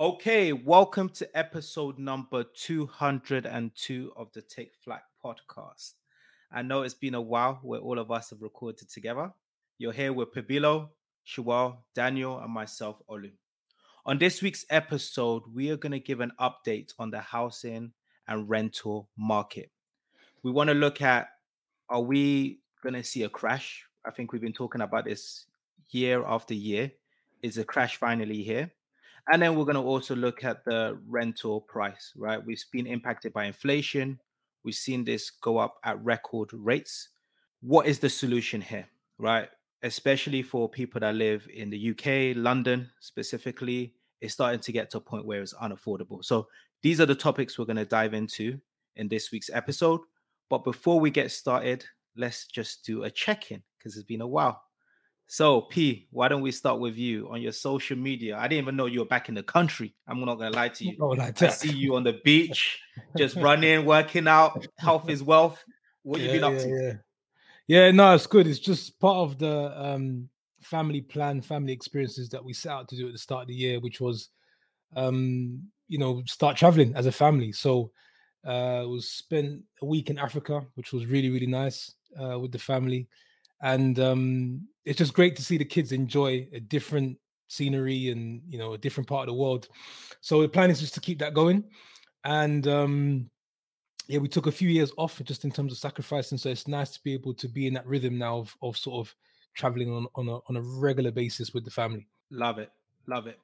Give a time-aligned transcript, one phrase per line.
[0.00, 5.94] Okay, welcome to episode number 202 of the Take Flight podcast.
[6.52, 9.32] I know it's been a while where all of us have recorded together.
[9.76, 10.90] You're here with Pabilo,
[11.26, 13.32] Shual, Daniel, and myself, Olu.
[14.06, 17.90] On this week's episode, we are going to give an update on the housing
[18.28, 19.72] and rental market.
[20.44, 21.26] We want to look at
[21.88, 23.84] are we going to see a crash?
[24.06, 25.46] I think we've been talking about this
[25.90, 26.92] year after year.
[27.42, 28.70] Is a crash finally here?
[29.30, 32.44] And then we're going to also look at the rental price, right?
[32.44, 34.18] We've been impacted by inflation.
[34.64, 37.10] We've seen this go up at record rates.
[37.60, 38.88] What is the solution here,
[39.18, 39.48] right?
[39.82, 44.98] Especially for people that live in the UK, London specifically, it's starting to get to
[44.98, 46.24] a point where it's unaffordable.
[46.24, 46.48] So
[46.82, 48.58] these are the topics we're going to dive into
[48.96, 50.00] in this week's episode.
[50.48, 51.84] But before we get started,
[52.16, 54.62] let's just do a check in because it's been a while.
[55.30, 58.38] So, P, why don't we start with you on your social media?
[58.38, 59.94] I didn't even know you were back in the country.
[60.08, 60.96] I'm not gonna lie to you.
[60.98, 62.80] Oh, like I see you on the beach,
[63.14, 64.66] just running, working out.
[64.78, 65.62] Health is wealth.
[66.02, 66.68] What yeah, you been up yeah, to?
[66.68, 66.92] Yeah.
[67.66, 68.46] yeah, no, it's good.
[68.46, 70.30] It's just part of the um,
[70.62, 73.54] family plan, family experiences that we set out to do at the start of the
[73.54, 74.30] year, which was,
[74.96, 77.52] um, you know, start traveling as a family.
[77.52, 77.90] So,
[78.46, 82.58] uh, was spent a week in Africa, which was really really nice uh, with the
[82.58, 83.08] family
[83.60, 88.58] and um, it's just great to see the kids enjoy a different scenery and you
[88.58, 89.68] know a different part of the world.
[90.22, 91.64] So the plan is just to keep that going,
[92.24, 93.30] and um,
[94.06, 96.38] yeah, we took a few years off just in terms of sacrificing.
[96.38, 99.06] So it's nice to be able to be in that rhythm now of, of sort
[99.06, 99.14] of
[99.54, 102.06] traveling on on a on a regular basis with the family.
[102.30, 102.70] Love it,
[103.06, 103.38] love it.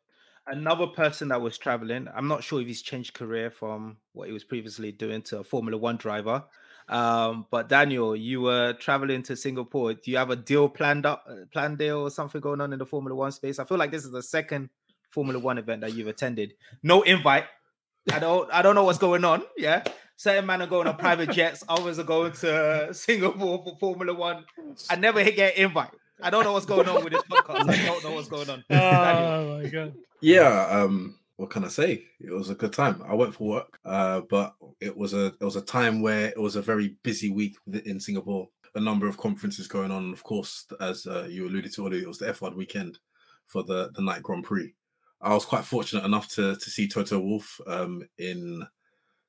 [0.47, 4.33] Another person that was traveling, I'm not sure if he's changed career from what he
[4.33, 6.43] was previously doing to a Formula One driver.
[6.89, 9.95] Um, but Daniel, you were traveling to Singapore.
[9.95, 12.79] Do you have a deal planned up, uh, planned deal or something going on in
[12.79, 13.59] the Formula One space?
[13.59, 14.69] I feel like this is the second
[15.11, 16.55] Formula One event that you've attended.
[16.83, 17.45] No invite.
[18.13, 18.53] I don't.
[18.53, 19.45] I don't know what's going on.
[19.57, 19.83] Yeah,
[20.17, 21.65] certain men are going on private jets.
[21.69, 24.45] Others are going to Singapore for Formula One.
[24.91, 25.91] I never get invite.
[26.23, 27.69] I don't know what's going on with this podcast.
[27.69, 28.65] I don't know what's going on.
[28.71, 29.95] Oh my god.
[30.21, 30.69] Yeah.
[30.71, 32.05] Um what can I say?
[32.21, 33.03] It was a good time.
[33.07, 36.41] I went for work, uh, but it was a it was a time where it
[36.41, 38.49] was a very busy week in Singapore.
[38.77, 40.13] A number of conferences going on.
[40.13, 42.99] Of course, as uh, you alluded to earlier, it was the F1 weekend
[43.47, 44.75] for the the night Grand Prix.
[45.21, 48.65] I was quite fortunate enough to to see Toto Wolff um, in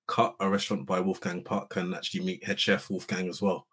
[0.08, 3.66] Cut, a restaurant by Wolfgang Puck, and actually meet head chef Wolfgang as well.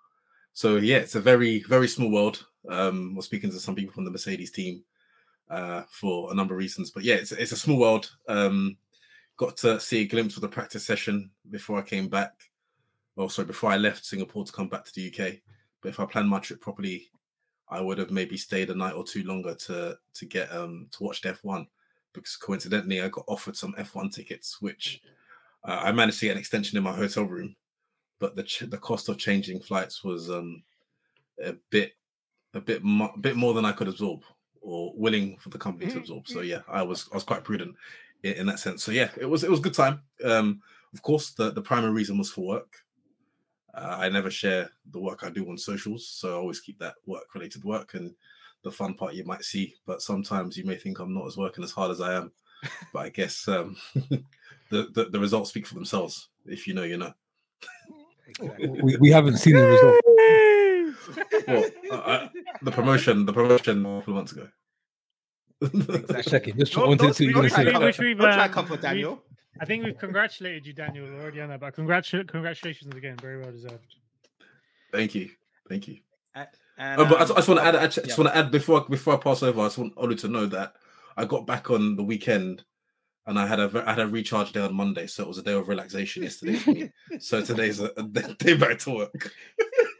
[0.55, 2.47] So yeah, it's a very very small world.
[2.69, 4.85] Um, we're speaking to some people from the Mercedes team
[5.53, 6.91] uh, for a number of reasons.
[6.91, 8.11] But yeah, it's, it's a small world.
[8.27, 8.77] Um,
[9.37, 12.33] got to see a glimpse of the practice session before I came back.
[13.15, 15.35] Well, sorry, before I left Singapore to come back to the UK.
[15.83, 17.11] But if I planned my trip properly,
[17.69, 21.05] I would have maybe stayed a night or two longer to to get um to
[21.05, 21.67] watch the F1
[22.13, 25.01] because coincidentally I got offered some F1 tickets, which
[25.67, 27.57] uh, I managed to get an extension in my hotel room,
[28.21, 30.63] but the ch- the cost of changing flights was um
[31.43, 31.93] a bit
[32.55, 34.23] a bit mo- bit more than I could absorb
[34.63, 36.29] or willing for the company to mm, absorb.
[36.29, 36.49] So mm.
[36.49, 37.75] yeah, I was I was quite prudent
[38.23, 38.83] in, in that sense.
[38.83, 40.03] So yeah, it was it was a good time.
[40.25, 40.63] Um,
[40.95, 42.85] of course, the the primary reason was for work.
[43.75, 46.95] Uh, I never share the work I do on socials, so I always keep that
[47.07, 48.15] work related work and
[48.63, 49.75] the fun part you might see.
[49.87, 52.33] But sometimes you may think I'm not as working as hard as I am.
[52.93, 54.23] but I guess um, the,
[54.71, 56.29] the, the results speak for themselves.
[56.47, 57.13] If you know, you know.
[58.83, 60.02] we, we haven't seen the result
[61.49, 62.29] well, uh, uh,
[62.63, 64.49] the promotion, the promotion a couple months ago.
[65.61, 66.23] exactly.
[66.23, 66.59] Checking.
[66.59, 67.33] Just wanted to see.
[67.33, 69.23] Don't try, which we've, don't try comfort Daniel.
[69.61, 71.61] I think we've congratulated you, Daniel, already on that.
[71.61, 73.97] But congratu- congratulations again, very well deserved.
[74.93, 75.31] Thank you,
[75.69, 75.99] thank you.
[76.35, 76.47] Uh,
[76.79, 77.77] and, oh, but I, I just want to add.
[77.77, 78.15] I just yeah.
[78.17, 79.61] want to add before before I pass over.
[79.61, 80.75] I just want Olu to know that
[81.17, 82.65] I got back on the weekend
[83.27, 85.43] and I had a I had a recharge day on Monday, so it was a
[85.43, 86.91] day of relaxation yesterday for me.
[87.21, 89.33] so today's a, a day back to work.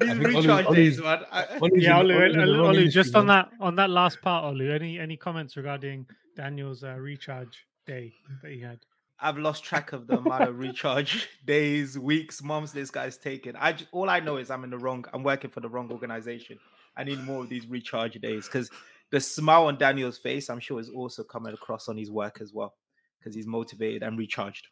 [0.00, 1.22] These recharge Olu, days, man.
[1.30, 4.74] I, yeah, Olu, Olu, Olu, just on that on that last part, Olu.
[4.74, 6.06] Any any comments regarding
[6.36, 8.80] Daniel's uh, recharge day that he had?
[9.20, 13.56] I've lost track of the amount of recharge days, weeks, months this guy's taken.
[13.56, 15.04] I just, all I know is I'm in the wrong.
[15.12, 16.58] I'm working for the wrong organization.
[16.96, 18.70] I need more of these recharge days because
[19.10, 22.52] the smile on Daniel's face, I'm sure, is also coming across on his work as
[22.52, 22.74] well
[23.18, 24.66] because he's motivated and recharged.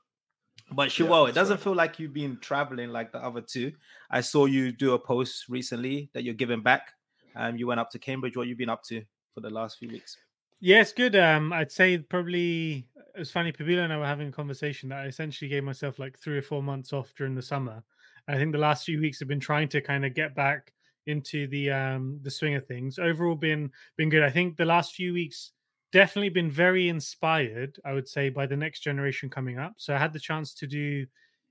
[0.70, 1.64] But Shual, yeah, it doesn't right.
[1.64, 3.72] feel like you've been traveling like the other two.
[4.10, 6.92] I saw you do a post recently that you're giving back.
[7.34, 8.36] Um, you went up to Cambridge.
[8.36, 9.02] What you been up to
[9.34, 10.16] for the last few weeks?
[10.60, 11.16] Yeah, it's good.
[11.16, 13.52] Um, I'd say probably it was funny.
[13.52, 16.42] Pabilo and I were having a conversation that I essentially gave myself like three or
[16.42, 17.82] four months off during the summer.
[18.28, 20.72] I think the last few weeks have been trying to kind of get back
[21.06, 22.98] into the um the swing of things.
[22.98, 24.22] Overall, been been good.
[24.22, 25.52] I think the last few weeks
[25.92, 29.74] definitely been very inspired, I would say, by the next generation coming up.
[29.76, 31.06] So I had the chance to do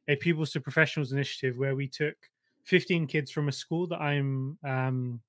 [0.08, 2.16] a pupils to professionals initiative where we took
[2.66, 5.20] 15 kids from a school that I'm um,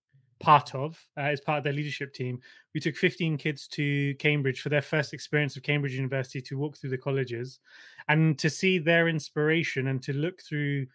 [0.40, 2.40] part of uh, as part of their leadership team.
[2.74, 6.76] We took 15 kids to Cambridge for their first experience of Cambridge University to walk
[6.76, 7.60] through the colleges
[8.08, 10.86] and to see their inspiration and to look through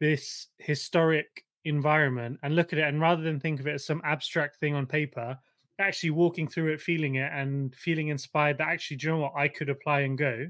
[0.00, 4.02] this historic environment and look at it and rather than think of it as some
[4.04, 5.38] abstract thing on paper
[5.82, 9.32] actually walking through it feeling it and feeling inspired that actually do you know what?
[9.36, 10.48] I could apply and go.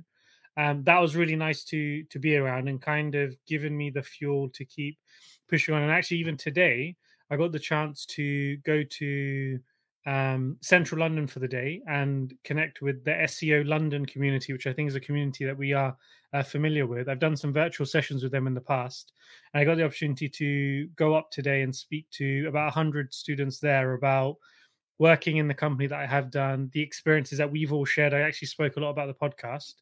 [0.56, 4.02] Um, that was really nice to to be around and kind of given me the
[4.02, 4.98] fuel to keep
[5.48, 5.82] pushing on.
[5.82, 6.96] And actually even today
[7.32, 9.58] i got the chance to go to
[10.06, 14.72] um, central london for the day and connect with the seo london community which i
[14.72, 15.96] think is a community that we are
[16.34, 17.10] uh, familiar with.
[17.10, 19.12] I've done some virtual sessions with them in the past
[19.52, 23.58] and i got the opportunity to go up today and speak to about 100 students
[23.58, 24.36] there about
[24.98, 28.20] working in the company that i have done the experiences that we've all shared i
[28.20, 29.74] actually spoke a lot about the podcast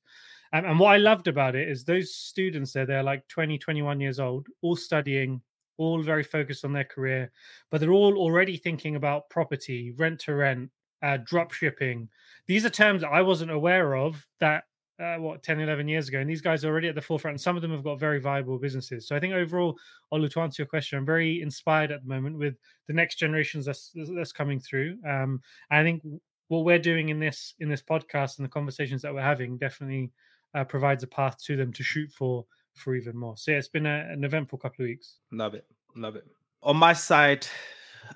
[0.52, 4.00] um, and what I loved about it is those students there, they're like 20, 21
[4.00, 5.40] years old, all studying,
[5.78, 7.30] all very focused on their career,
[7.70, 10.70] but they're all already thinking about property, rent to rent,
[11.02, 12.08] uh, drop shipping.
[12.46, 14.64] These are terms that I wasn't aware of that,
[15.00, 16.18] uh, what, 10, 11 years ago.
[16.18, 17.34] And these guys are already at the forefront.
[17.34, 19.08] And some of them have got very viable businesses.
[19.08, 19.78] So I think overall,
[20.12, 22.56] Olu, to answer your question, I'm very inspired at the moment with
[22.86, 24.98] the next generations that's, that's coming through.
[25.08, 26.02] Um, I think
[26.50, 30.10] what we're doing in this in this podcast and the conversations that we're having definitely
[30.54, 32.44] uh, provides a path to them to shoot for
[32.74, 33.36] for even more.
[33.36, 35.18] So yeah, it's been a, an eventful couple of weeks.
[35.30, 35.64] Love it,
[35.94, 36.26] love it.
[36.62, 37.46] On my side,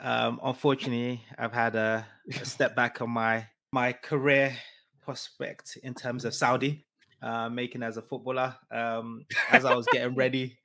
[0.01, 2.05] um, unfortunately, I've had a,
[2.41, 4.57] a step back on my my career
[5.05, 6.85] prospect in terms of Saudi,
[7.23, 8.55] uh, making as a footballer.
[8.71, 10.57] Um, as I was getting ready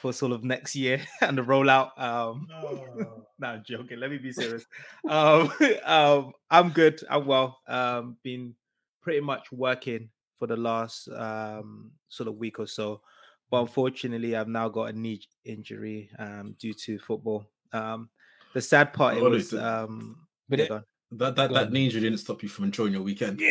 [0.00, 1.98] for sort of next year and the rollout.
[2.00, 3.24] Um, oh.
[3.38, 4.00] no, I'm joking.
[4.00, 4.64] Let me be serious.
[5.08, 5.52] um,
[5.84, 7.00] um, I'm good.
[7.08, 7.58] I'm well.
[7.66, 8.54] Um, been
[9.02, 13.02] pretty much working for the last um, sort of week or so.
[13.50, 17.50] But unfortunately, I've now got a knee injury um, due to football.
[17.72, 18.08] Um,
[18.54, 20.16] the sad part it was, um,
[20.48, 20.70] but it,
[21.12, 23.40] that that, that knee injury didn't stop you from enjoying your weekend.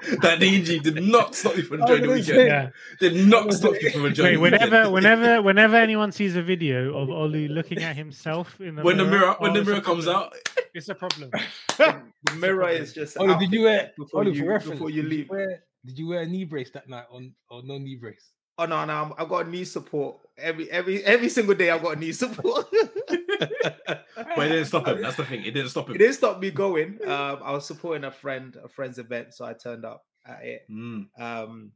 [0.00, 0.16] Yeah.
[0.22, 2.46] that knee injury did not stop you from enjoying the weekend.
[2.46, 2.70] Yeah.
[3.00, 4.40] Did not stop you from enjoying.
[4.40, 8.82] Wait, whenever, whenever, whenever anyone sees a video of Olu looking at himself in the
[8.82, 10.32] when mirror, the mirror when the oh, mirror comes out,
[10.74, 11.30] it's a problem.
[11.78, 13.16] the mirror is just.
[13.16, 15.28] Olu, did you wear before, Olu, you, reference, before you did leave?
[15.28, 18.30] wear, did you wear a knee brace that night on or no knee brace?
[18.58, 21.70] Oh no, no, I've got knee support every every every single day.
[21.70, 22.66] I've got knee support.
[23.40, 25.02] but it didn't stop him.
[25.02, 25.44] That's the thing.
[25.44, 25.94] It didn't stop him.
[25.94, 26.98] It didn't stop me going.
[27.04, 30.62] Um, I was supporting a friend, a friend's event, so I turned up at it.
[30.70, 31.06] Mm.
[31.18, 31.72] Um,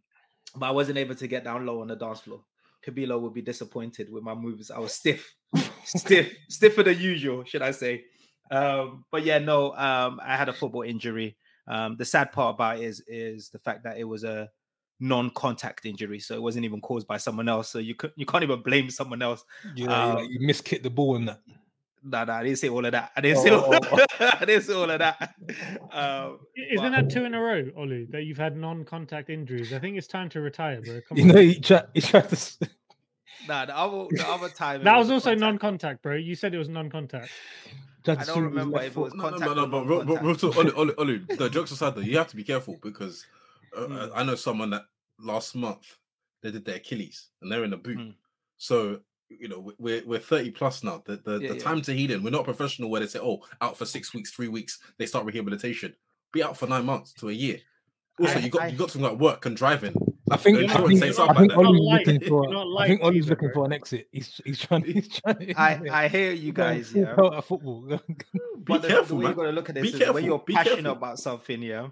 [0.56, 2.44] but I wasn't able to get down low on the dance floor.
[2.86, 4.70] Kabilo would be disappointed with my moves.
[4.70, 5.34] I was stiff,
[5.84, 8.04] stiff, stiffer than usual, should I say?
[8.50, 11.36] Um, but yeah, no, um, I had a football injury.
[11.66, 14.50] Um, the sad part about it is is the fact that it was a
[15.00, 17.68] non-contact injury, so it wasn't even caused by someone else.
[17.68, 19.44] So you could you can't even blame someone else.
[19.74, 21.40] You know, Um, you miskicked the ball and that.
[22.06, 23.12] No, no, I didn't say all of that.
[23.16, 24.04] I didn't Oh, say all, oh,
[24.40, 25.34] I didn't say all of that.
[25.92, 29.72] Um, Isn't but- that two in a row, Olu, that you've had non-contact injuries?
[29.72, 31.00] I think it's time to retire, bro.
[31.08, 31.28] Come You on.
[31.30, 31.84] know, he tried.
[31.94, 32.32] He tried to.
[32.32, 32.58] s-
[33.48, 34.84] Nah, the other, the other time.
[34.84, 35.40] that was a also contact.
[35.40, 36.14] non-contact, bro.
[36.16, 37.30] You said it was non-contact.
[38.04, 39.16] tried to I don't swing with his remember if it was foot.
[39.18, 39.48] No, no, contact.
[39.48, 40.42] no, no, or but real, real, non-contact.
[40.42, 43.24] real talk, Olu, Olu, Olu, the jokes aside, though, you have to be careful because
[43.76, 44.10] Mm.
[44.14, 44.82] I know someone that
[45.20, 45.96] last month
[46.42, 47.98] they did their Achilles and they're in a boot.
[47.98, 48.14] Mm.
[48.56, 49.00] So
[49.30, 51.02] you know we- we're we're thirty plus now.
[51.04, 51.60] The the, Yeah, the yeah.
[51.62, 52.22] time to healing.
[52.22, 55.24] We're not professional where they say, "Oh, out for six weeks, three weeks." They start
[55.26, 55.94] rehabilitation.
[56.32, 57.58] Be out for nine months to a year.
[58.20, 59.94] Also, I- you got I- you got to like work and driving.
[60.30, 60.58] I think.
[60.70, 61.66] I think, say I something think like.
[61.66, 62.48] Ollie's Not looking for.
[62.52, 64.08] not I think Ollie's either, looking for an exit.
[64.12, 64.84] He's he's trying.
[64.94, 65.54] He's trying.
[65.56, 67.14] I, I hear you guys, yeah.
[67.18, 67.82] Out football.
[67.98, 67.98] Be
[68.66, 69.30] But the, careful, the way man.
[69.32, 70.92] you gotta look at Be this is careful, when you're be passionate careful.
[70.92, 71.88] about something, yeah,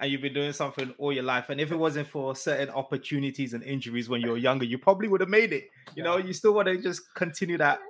[0.00, 3.52] and you've been doing something all your life, and if it wasn't for certain opportunities
[3.54, 5.68] and injuries when you were younger, you probably would have made it.
[5.96, 7.80] You know, you still want to just continue that,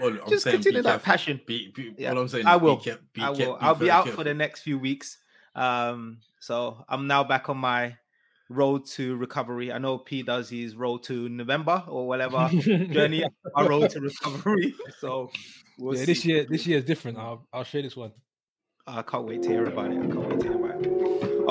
[0.00, 1.04] Olu, I'm just saying continue be that careful.
[1.04, 1.40] passion.
[1.46, 2.76] Be, be, Yeah, All I'm saying, I will.
[2.76, 3.54] Be, care- be I care- will.
[3.56, 4.18] be I'll be out careful.
[4.22, 5.18] for the next few weeks.
[5.54, 7.96] Um, so I'm now back on my
[8.48, 9.72] road to recovery.
[9.72, 13.24] I know P does his road to November or whatever journey.
[13.54, 14.74] My road to recovery.
[14.98, 15.30] So
[15.78, 16.06] we'll yeah, see.
[16.06, 16.44] this year.
[16.48, 17.16] This year is different.
[17.18, 18.12] I'll I'll share this one.
[18.86, 19.98] I can't wait to hear about it.
[19.98, 20.61] I can't wait to hear about it.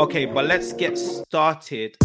[0.01, 1.95] Okay, but let's get started.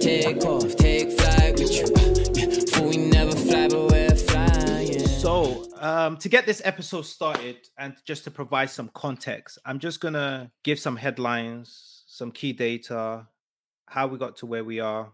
[0.00, 2.88] Take off, take flight with you.
[2.88, 5.00] We never fly, but we're flying.
[5.00, 10.00] So, um, to get this episode started and just to provide some context, I'm just
[10.00, 13.26] gonna give some headlines, some key data,
[13.86, 15.12] how we got to where we are,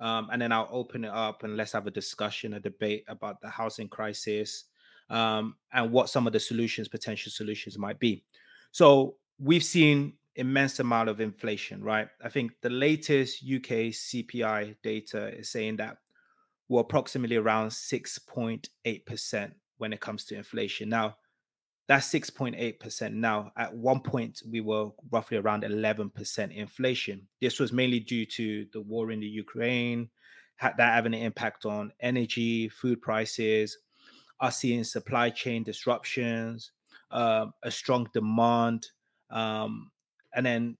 [0.00, 3.38] um, and then I'll open it up and let's have a discussion, a debate about
[3.42, 4.64] the housing crisis,
[5.10, 8.24] um, and what some of the solutions, potential solutions, might be.
[8.70, 12.08] So we've seen immense amount of inflation, right?
[12.22, 15.98] I think the latest UK CPI data is saying that
[16.68, 20.88] we're approximately around 6.8% when it comes to inflation.
[20.88, 21.16] Now,
[21.88, 23.52] that's 6.8% now.
[23.56, 27.26] At one point, we were roughly around 11% inflation.
[27.40, 30.08] This was mainly due to the war in the Ukraine,
[30.60, 33.76] that having an impact on energy, food prices,
[34.40, 36.70] us seeing supply chain disruptions,
[37.10, 38.86] uh, a strong demand.
[39.30, 39.90] Um,
[40.34, 40.76] and then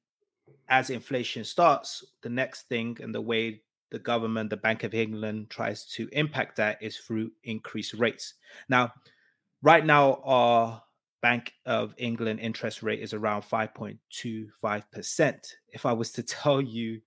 [0.68, 5.50] as inflation starts, the next thing and the way the government, the Bank of England
[5.50, 8.34] tries to impact that is through increased rates.
[8.68, 8.92] Now,
[9.62, 10.82] right now, our
[11.20, 15.54] Bank of England interest rate is around 5.25%.
[15.68, 17.00] If I was to tell you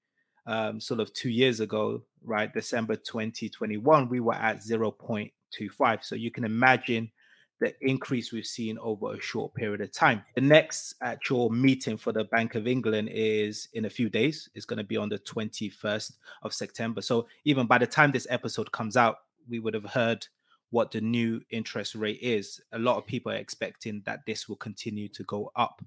[0.46, 6.04] um, sort of two years ago, right, December 2021, we were at 0.25.
[6.04, 7.12] So you can imagine
[7.60, 10.24] the increase we've seen over a short period of time.
[10.36, 14.50] The next actual meeting for the Bank of England is in a few days.
[14.54, 17.02] It's going to be on the 21st of September.
[17.02, 20.28] So even by the time this episode comes out, we would have heard
[20.72, 22.60] what the new interest rate is.
[22.74, 25.82] A lot of people are expecting that this will continue to go up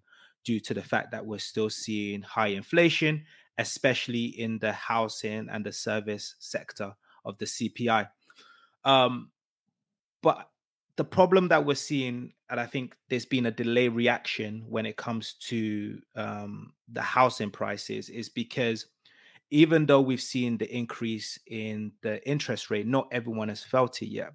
[0.44, 3.24] due to the fact that we're still seeing high inflation,
[3.58, 6.94] especially in the housing and the service sector
[7.24, 8.08] of the CPI.
[8.84, 9.30] Um,
[10.22, 10.48] but
[10.98, 14.98] the problem that we're seeing, and I think there's been a delay reaction when it
[14.98, 18.84] comes to um, the housing prices, is because
[19.50, 24.08] even though we've seen the increase in the interest rate, not everyone has felt it
[24.08, 24.34] yet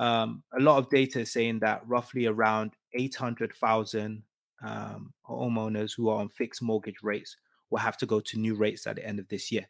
[0.00, 4.22] um, a lot of data is saying that roughly around 800,000
[4.62, 7.36] um, homeowners who are on fixed mortgage rates
[7.68, 9.68] will have to go to new rates at the end of this year.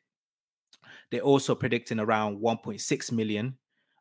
[1.10, 3.56] They're also predicting around 1.6 million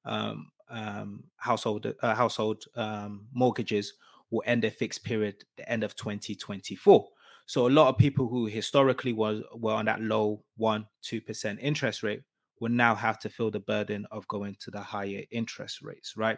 [0.06, 3.94] um, um, household uh, household um, mortgages
[4.32, 7.08] will end their fixed period the end of 2024.
[7.46, 11.60] So a lot of people who historically was were on that low one two percent
[11.62, 12.22] interest rate
[12.60, 16.38] will now have to feel the burden of going to the higher interest rates, right?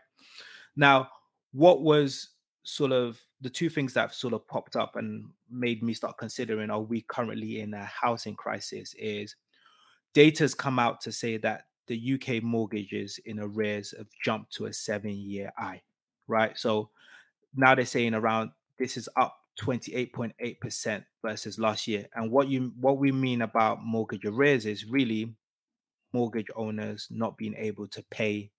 [0.76, 1.10] Now,
[1.52, 2.30] what was
[2.64, 6.70] sort of the two things that sort of popped up and made me start considering
[6.70, 9.36] are we currently in a housing crisis is
[10.14, 14.72] data's come out to say that the UK mortgages in arrears have jumped to a
[14.72, 15.82] seven year high,
[16.26, 16.58] right?
[16.58, 16.90] So
[17.54, 22.08] now they're saying around this is up 28.8% versus last year.
[22.16, 25.36] And what you what we mean about mortgage arrears is really
[26.14, 28.52] mortgage owners not being able to pay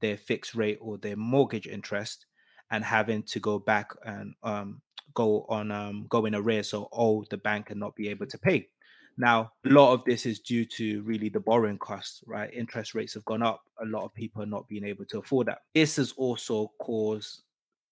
[0.00, 2.26] their fixed rate or their mortgage interest
[2.72, 4.80] and having to go back and um,
[5.14, 8.38] go on um, go in arrears so owe the bank and not be able to
[8.38, 8.68] pay
[9.20, 13.14] now a lot of this is due to really the borrowing costs right interest rates
[13.14, 15.96] have gone up a lot of people are not being able to afford that this
[15.96, 17.42] has also caused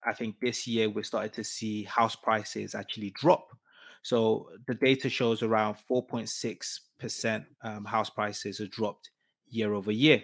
[0.05, 3.49] i think this year we started to see house prices actually drop
[4.03, 9.11] so the data shows around 4.6% um, house prices have dropped
[9.51, 10.23] year over year,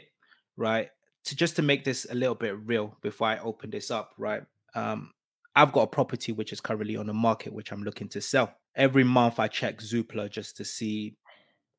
[0.56, 0.88] right?
[1.24, 4.42] To just to make this a little bit real before I open this up, right?
[4.74, 5.12] Um,
[5.56, 8.54] I've got a property which is currently on the market, which I'm looking to sell.
[8.76, 11.16] Every month I check Zoopla just to see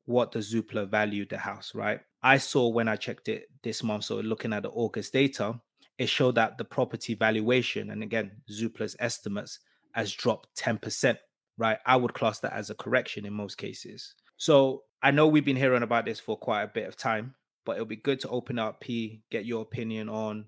[0.06, 2.00] what the Zoopla valued the house, right?
[2.22, 5.60] I saw when I checked it this month, so looking at the August data,
[5.98, 9.58] it showed that the property valuation, and again, Zoopla's estimates,
[9.92, 11.16] has dropped 10%
[11.58, 11.78] right?
[11.86, 14.14] I would class that as a correction in most cases.
[14.36, 17.34] So I know we've been hearing about this for quite a bit of time,
[17.64, 20.46] but it'll be good to open up, P, get your opinion on,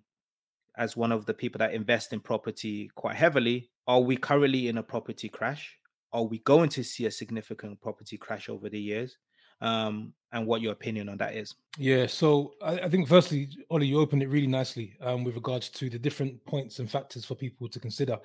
[0.77, 4.79] as one of the people that invest in property quite heavily, are we currently in
[4.79, 5.78] a property crash?
[6.13, 9.17] Are we going to see a significant property crash over the years?
[9.61, 11.55] Um, and what your opinion on that is.
[11.79, 15.69] Yeah, so I, I think firstly, Ollie, you opened it really nicely um, with regards
[15.71, 18.19] to the different points and factors for people to consider.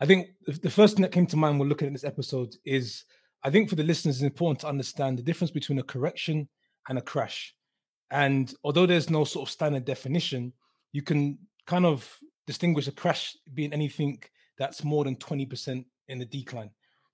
[0.00, 3.04] I think the first thing that came to mind when looking at this episode is
[3.44, 6.48] I think for the listeners, it's important to understand the difference between a correction
[6.88, 7.54] and a crash.
[8.10, 10.52] And although there's no sort of standard definition,
[10.92, 12.08] you can kind of
[12.46, 14.22] distinguish a crash being anything
[14.58, 16.70] that's more than 20% in the decline,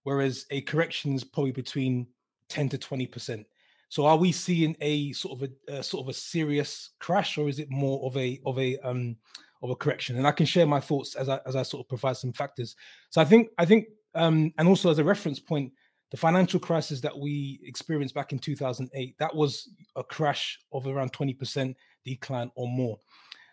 [0.09, 2.07] whereas a correction is probably between
[2.49, 3.45] 10 to 20%.
[3.91, 7.47] So are we seeing a sort of a, a sort of a serious crash, or
[7.49, 9.17] is it more of a of a um
[9.63, 10.17] of a correction.
[10.17, 12.77] And I can share my thoughts as I as I sort of provide some factors.
[13.11, 15.73] So I think I think um, and also as a reference point,
[16.11, 21.13] the financial crisis that we experienced back in 2008 that was a crash of around
[21.13, 21.75] 20%
[22.05, 22.99] decline or more.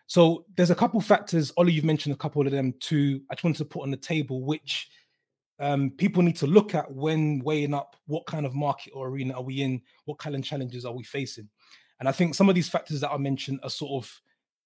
[0.07, 1.51] So there's a couple factors.
[1.57, 3.21] Ollie, you've mentioned a couple of them too.
[3.29, 4.89] I just wanted to put on the table which
[5.59, 9.33] um, people need to look at when weighing up what kind of market or arena
[9.35, 11.49] are we in, what kind of challenges are we facing.
[11.99, 14.21] And I think some of these factors that I mentioned are sort of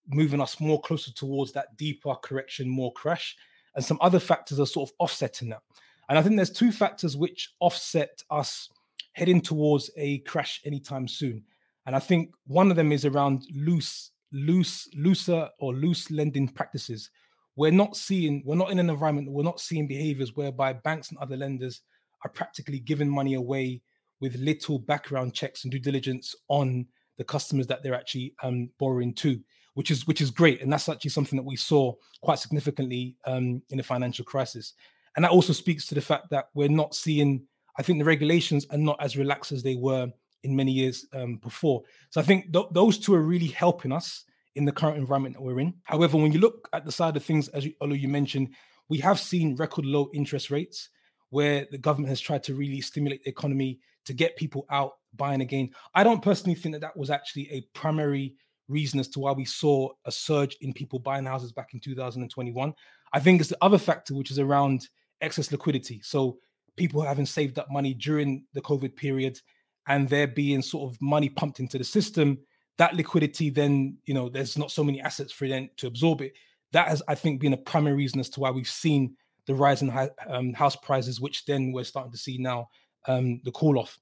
[0.07, 3.35] moving us more closer towards that deeper correction, more crash,
[3.75, 5.61] and some other factors are sort of offsetting that.
[6.09, 8.69] And I think there's two factors which offset us
[9.13, 11.43] heading towards a crash anytime soon.
[11.85, 17.11] And I think one of them is around loose, loose, looser or loose lending practices.
[17.59, 21.17] We're not seeing, we're not in an environment, we're not seeing behaviors whereby banks and
[21.19, 21.81] other lenders
[22.23, 23.81] are practically giving money away
[24.21, 26.85] with little background checks and due diligence on
[27.17, 29.41] the customers that they're actually um, borrowing to,
[29.73, 33.61] which is which is great, and that's actually something that we saw quite significantly um,
[33.71, 34.71] in the financial crisis.
[35.17, 37.45] And that also speaks to the fact that we're not seeing.
[37.77, 40.07] I think the regulations are not as relaxed as they were
[40.43, 41.81] in many years um, before.
[42.09, 44.23] So I think th- those two are really helping us
[44.55, 45.73] in the current environment that we're in.
[45.83, 48.49] However, when you look at the side of things, as you, Olu, you mentioned,
[48.89, 50.89] we have seen record low interest rates
[51.29, 55.41] where the government has tried to really stimulate the economy to get people out buying
[55.41, 55.69] again.
[55.93, 58.35] I don't personally think that that was actually a primary
[58.67, 62.73] reason as to why we saw a surge in people buying houses back in 2021.
[63.13, 64.87] I think it's the other factor, which is around
[65.21, 66.01] excess liquidity.
[66.03, 66.37] So
[66.75, 69.39] people having saved up money during the COVID period
[69.87, 72.37] and there being sort of money pumped into the system,
[72.79, 76.33] that liquidity then, you know, there's not so many assets for them to absorb it.
[76.71, 79.15] That has, I think, been a primary reason as to why we've seen
[79.47, 79.91] the rise in
[80.27, 82.69] um, house prices, which then we're starting to see now
[83.07, 83.99] um, the call off.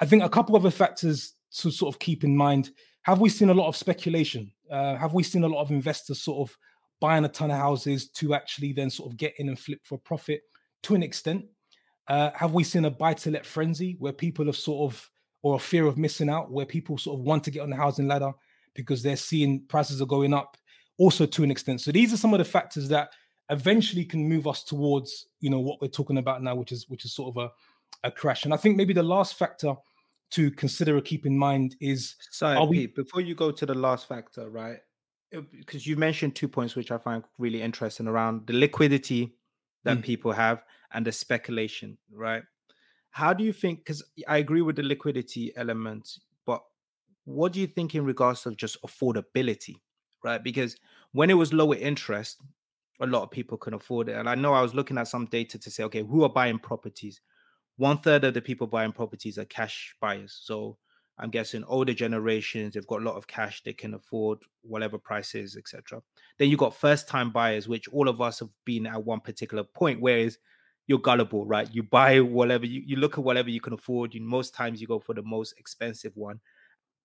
[0.00, 2.70] I think a couple of other factors to sort of keep in mind.
[3.02, 4.52] Have we seen a lot of speculation?
[4.70, 6.56] Uh, have we seen a lot of investors sort of
[7.00, 9.98] buying a ton of houses to actually then sort of get in and flip for
[9.98, 10.42] profit
[10.84, 11.44] to an extent?
[12.06, 15.10] Uh, have we seen a buy to let frenzy where people have sort of,
[15.42, 17.76] or a fear of missing out, where people sort of want to get on the
[17.76, 18.32] housing ladder
[18.74, 20.56] because they're seeing prices are going up
[20.98, 21.80] also to an extent?
[21.80, 23.10] So these are some of the factors that
[23.50, 27.04] eventually can move us towards, you know, what we're talking about now, which is which
[27.04, 27.50] is sort of a
[28.04, 28.44] a crash.
[28.44, 29.74] And I think maybe the last factor
[30.32, 32.86] to consider or keep in mind is sorry, are we...
[32.86, 34.78] Before you go to the last factor, right?
[35.30, 39.34] Because you mentioned two points which I find really interesting around the liquidity
[39.84, 40.02] that mm.
[40.02, 42.42] people have and the speculation, right?
[43.12, 43.80] How do you think?
[43.80, 46.62] Because I agree with the liquidity element, but
[47.24, 49.76] what do you think in regards of just affordability,
[50.24, 50.42] right?
[50.42, 50.76] Because
[51.12, 52.40] when it was lower interest,
[53.00, 54.16] a lot of people can afford it.
[54.16, 56.58] And I know I was looking at some data to say, okay, who are buying
[56.58, 57.20] properties?
[57.76, 60.38] one third of the people buying properties are cash buyers.
[60.42, 60.76] So
[61.18, 65.56] I'm guessing older generations, they've got a lot of cash, they can afford whatever prices,
[65.56, 66.02] etc.
[66.38, 69.64] Then you got first time buyers, which all of us have been at one particular
[69.64, 70.38] point, whereas
[70.92, 71.74] you're gullible, right?
[71.74, 74.12] You buy whatever you, you look at whatever you can afford.
[74.12, 76.38] You most times you go for the most expensive one.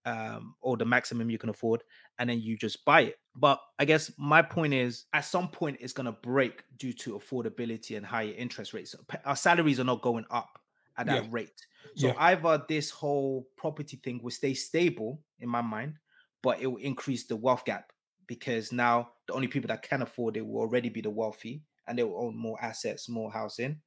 [0.06, 1.84] Um, or the maximum you can afford,
[2.18, 3.16] and then you just buy it.
[3.36, 7.20] But I guess my point is, at some point, it's going to break due to
[7.20, 8.96] affordability and higher interest rates.
[9.26, 10.60] Our salaries are not going up
[10.98, 11.30] at that yeah.
[11.30, 11.66] rate.
[11.96, 12.14] So yeah.
[12.20, 15.96] either this whole property thing will stay stable in my mind,
[16.42, 17.92] but it will increase the wealth gap
[18.28, 21.98] because now the only people that can afford it will already be the wealthy and
[21.98, 23.80] they will own more assets, more housing,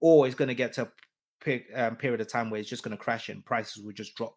[0.00, 0.88] or it's going to get to
[1.46, 4.14] a um, period of time where it's just going to crash and prices will just
[4.16, 4.36] drop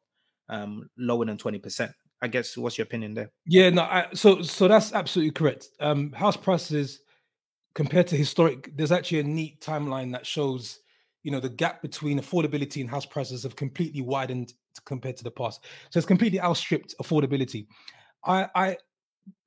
[0.50, 1.92] um, lower than 20%.
[2.22, 3.32] I guess what's your opinion there?
[3.46, 5.70] Yeah, no, I, so so that's absolutely correct.
[5.80, 7.00] Um, house prices
[7.74, 10.80] compared to historic, there's actually a neat timeline that shows
[11.24, 14.54] you know the gap between affordability and house prices have completely widened
[14.86, 17.68] compared to the past so it's completely outstripped affordability
[18.26, 18.78] i i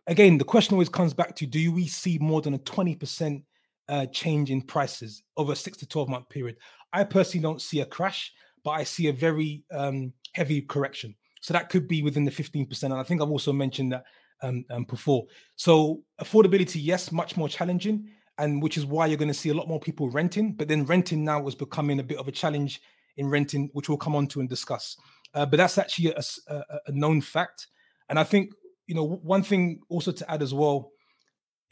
[0.07, 3.43] again the question always comes back to do we see more than a 20%
[3.89, 6.57] uh, change in prices over a 6 to 12 month period
[6.93, 8.33] i personally don't see a crash
[8.65, 12.83] but i see a very um, heavy correction so that could be within the 15%
[12.85, 14.05] and i think i've also mentioned that
[14.43, 15.25] um, um, before
[15.57, 19.55] so affordability yes much more challenging and which is why you're going to see a
[19.55, 20.53] lot more people renting.
[20.53, 22.81] But then renting now is becoming a bit of a challenge
[23.17, 24.97] in renting, which we'll come on to and discuss.
[25.35, 27.69] Uh, but that's actually a, a, a, known fact.
[28.09, 28.53] And I think
[28.87, 30.91] you know one thing also to add as well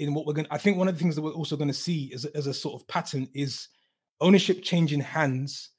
[0.01, 0.47] in what we're going.
[0.51, 2.47] I think one of the things that we're also going to see as a, as
[2.47, 3.69] a sort of pattern is
[4.21, 5.71] ownership changing hands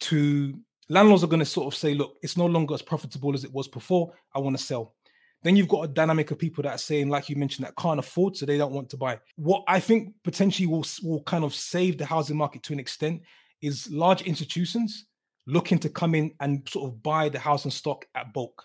[0.00, 0.54] to
[0.88, 3.52] landlords are going to sort of say, look, it's no longer as profitable as it
[3.52, 4.12] was before.
[4.34, 4.94] I want to sell.
[5.42, 7.98] Then you've got a dynamic of people that are saying, like you mentioned, that can't
[7.98, 9.18] afford, so they don't want to buy.
[9.36, 13.22] What I think potentially will will kind of save the housing market to an extent
[13.60, 15.06] is large institutions
[15.46, 18.64] looking to come in and sort of buy the housing stock at bulk.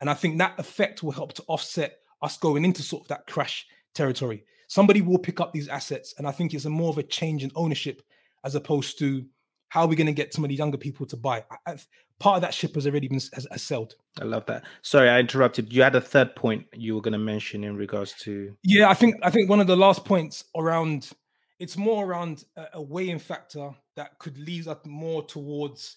[0.00, 3.26] And I think that effect will help to offset us going into sort of that
[3.26, 4.44] crash territory.
[4.66, 7.44] Somebody will pick up these assets, and I think it's a more of a change
[7.44, 8.02] in ownership
[8.44, 9.24] as opposed to
[9.68, 11.44] how are we going to get some of the younger people to buy?
[11.66, 11.76] I,
[12.20, 13.94] part of that ship has already been has, has sailed.
[14.20, 14.64] I love that.
[14.82, 15.72] Sorry, I interrupted.
[15.72, 18.54] You had a third point you were going to mention in regards to.
[18.62, 21.10] Yeah, I think I think one of the last points around
[21.58, 25.96] it's more around a, a weighing factor that could lead us more towards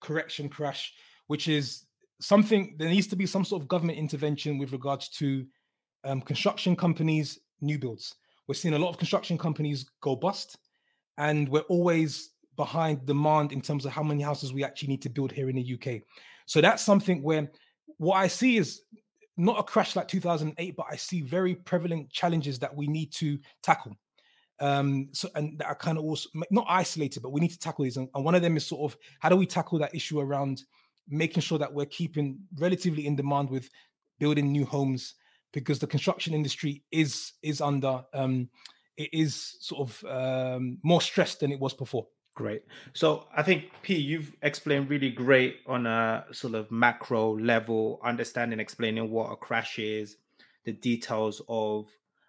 [0.00, 0.92] correction crash,
[1.26, 1.84] which is
[2.20, 5.46] something there needs to be some sort of government intervention with regards to
[6.04, 8.16] um, construction companies, new builds.
[8.46, 10.58] We're seeing a lot of construction companies go bust,
[11.18, 15.08] and we're always behind demand in terms of how many houses we actually need to
[15.08, 16.02] build here in the UK.
[16.46, 17.50] So that's something where
[17.96, 18.82] what I see is
[19.36, 23.38] not a crash like 2008, but I see very prevalent challenges that we need to
[23.62, 23.96] tackle.
[24.60, 27.84] Um, so and that are kind of also not isolated, but we need to tackle
[27.84, 27.96] these.
[27.96, 30.62] And, and one of them is sort of how do we tackle that issue around
[31.08, 33.68] making sure that we're keeping relatively in demand with
[34.18, 35.14] building new homes
[35.54, 38.50] because the construction industry is is under um,
[38.96, 42.06] it is sort of um, more stressed than it was before.
[42.34, 42.62] Great.
[42.94, 48.58] So I think P, you've explained really great on a sort of macro level, understanding,
[48.58, 50.16] explaining what a crash is,
[50.64, 51.86] the details of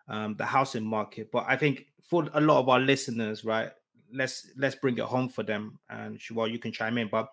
[0.07, 1.31] um, the housing market.
[1.31, 3.71] But I think for a lot of our listeners, right,
[4.13, 5.79] let's let's bring it home for them.
[5.89, 7.09] And well, you can chime in.
[7.11, 7.29] But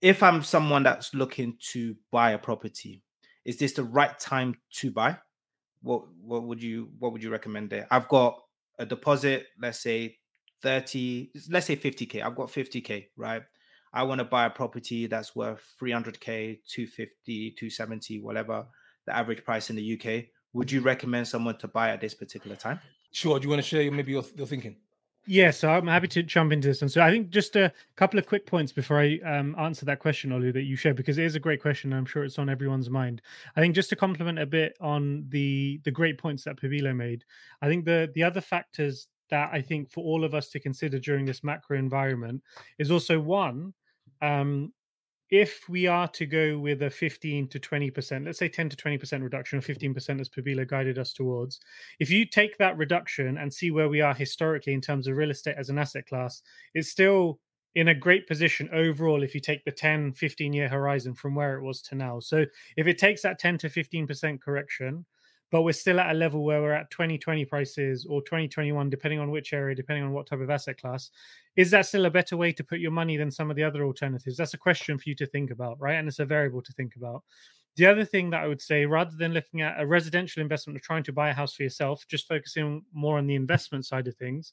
[0.00, 3.00] if I'm someone that's looking to buy a property,
[3.44, 5.18] is this the right time to buy?
[5.82, 7.86] What what would you what would you recommend there?
[7.90, 8.38] I've got
[8.78, 10.18] a deposit, let's say
[10.62, 12.22] 30, let's say 50k.
[12.22, 13.42] I've got 50k, right?
[13.92, 18.66] I want to buy a property that's worth 300k, 250, 270, whatever
[19.06, 20.24] the average price in the UK.
[20.54, 22.80] Would you recommend someone to buy at this particular time?
[23.10, 23.38] Sure.
[23.38, 24.76] Do you want to share maybe your, your thinking?
[25.24, 26.82] Yeah, so I'm happy to jump into this.
[26.82, 30.00] And so I think just a couple of quick points before I um, answer that
[30.00, 31.92] question, Olu, that you shared, because it is a great question.
[31.92, 33.22] I'm sure it's on everyone's mind.
[33.54, 37.24] I think just to compliment a bit on the the great points that Pabilo made,
[37.60, 40.98] I think the the other factors that I think for all of us to consider
[40.98, 42.42] during this macro environment
[42.78, 43.74] is also one,
[44.22, 44.72] um,
[45.32, 49.22] if we are to go with a 15 to 20%, let's say 10 to 20%
[49.22, 51.58] reduction or 15% as Pabila guided us towards,
[51.98, 55.30] if you take that reduction and see where we are historically in terms of real
[55.30, 56.42] estate as an asset class,
[56.74, 57.40] it's still
[57.74, 61.56] in a great position overall if you take the 10, 15 year horizon from where
[61.56, 62.20] it was to now.
[62.20, 62.44] So
[62.76, 65.06] if it takes that 10 to 15% correction,
[65.52, 69.30] but we're still at a level where we're at 2020 prices or 2021 depending on
[69.30, 71.10] which area depending on what type of asset class.
[71.56, 73.84] Is that still a better way to put your money than some of the other
[73.84, 74.38] alternatives?
[74.38, 75.96] That's a question for you to think about right?
[75.96, 77.22] And it's a variable to think about.
[77.76, 80.80] The other thing that i would say rather than looking at a residential investment or
[80.80, 84.14] trying to buy a house for yourself just focusing more on the investment side of
[84.16, 84.52] things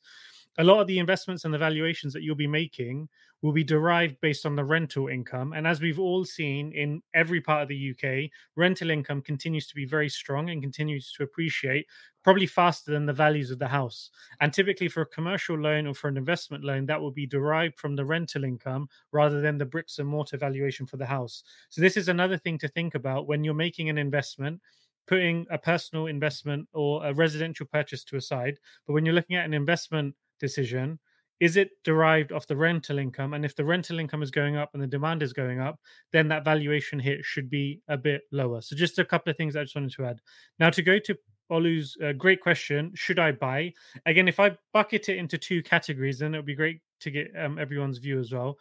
[0.57, 3.07] a lot of the investments and the valuations that you'll be making
[3.41, 5.53] will be derived based on the rental income.
[5.53, 9.75] And as we've all seen in every part of the UK, rental income continues to
[9.75, 11.85] be very strong and continues to appreciate
[12.21, 14.09] probably faster than the values of the house.
[14.41, 17.77] And typically, for a commercial loan or for an investment loan, that will be derived
[17.77, 21.43] from the rental income rather than the bricks and mortar valuation for the house.
[21.69, 24.59] So, this is another thing to think about when you're making an investment
[25.07, 28.59] putting a personal investment or a residential purchase to a side.
[28.85, 30.99] But when you're looking at an investment decision,
[31.39, 33.33] is it derived off the rental income?
[33.33, 35.79] And if the rental income is going up and the demand is going up,
[36.11, 38.61] then that valuation hit should be a bit lower.
[38.61, 40.19] So, just a couple of things I just wanted to add.
[40.59, 41.17] Now, to go to
[41.49, 43.73] Olu's uh, great question, should I buy?
[44.05, 47.31] Again, if I bucket it into two categories, then it would be great to get
[47.39, 48.57] um, everyone's view as well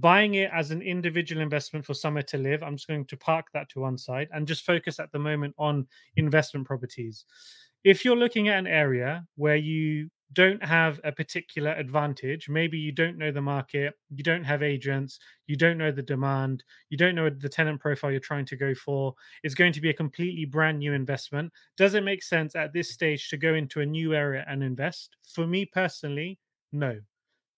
[0.00, 3.46] buying it as an individual investment for somewhere to live, I'm just going to park
[3.52, 5.86] that to one side and just focus at the moment on
[6.16, 7.24] investment properties.
[7.84, 12.92] If you're looking at an area where you don't have a particular advantage, maybe you
[12.92, 17.14] don't know the market, you don't have agents, you don't know the demand, you don't
[17.14, 20.44] know the tenant profile you're trying to go for, it's going to be a completely
[20.44, 21.50] brand new investment.
[21.78, 25.16] Does it make sense at this stage to go into a new area and invest?
[25.34, 26.38] For me personally,
[26.72, 27.00] no.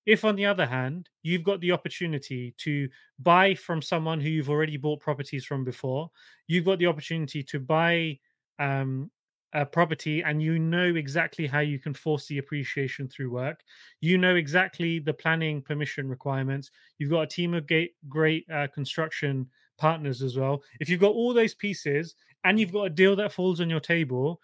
[0.07, 4.51] If, on the other hand, you've got the opportunity to buy from someone who you've
[4.51, 6.11] already bought properties from before,
[6.47, 8.19] you've got the opportunity to buy
[8.59, 9.11] um,
[9.53, 13.63] a property and you know exactly how you can force the appreciation through work.
[14.01, 16.71] You know exactly the planning permission requirements.
[16.99, 20.63] You've got a team of great, great uh, construction partners as well.
[20.79, 23.81] If you've got all those pieces and you've got a deal that falls on your
[23.81, 24.41] table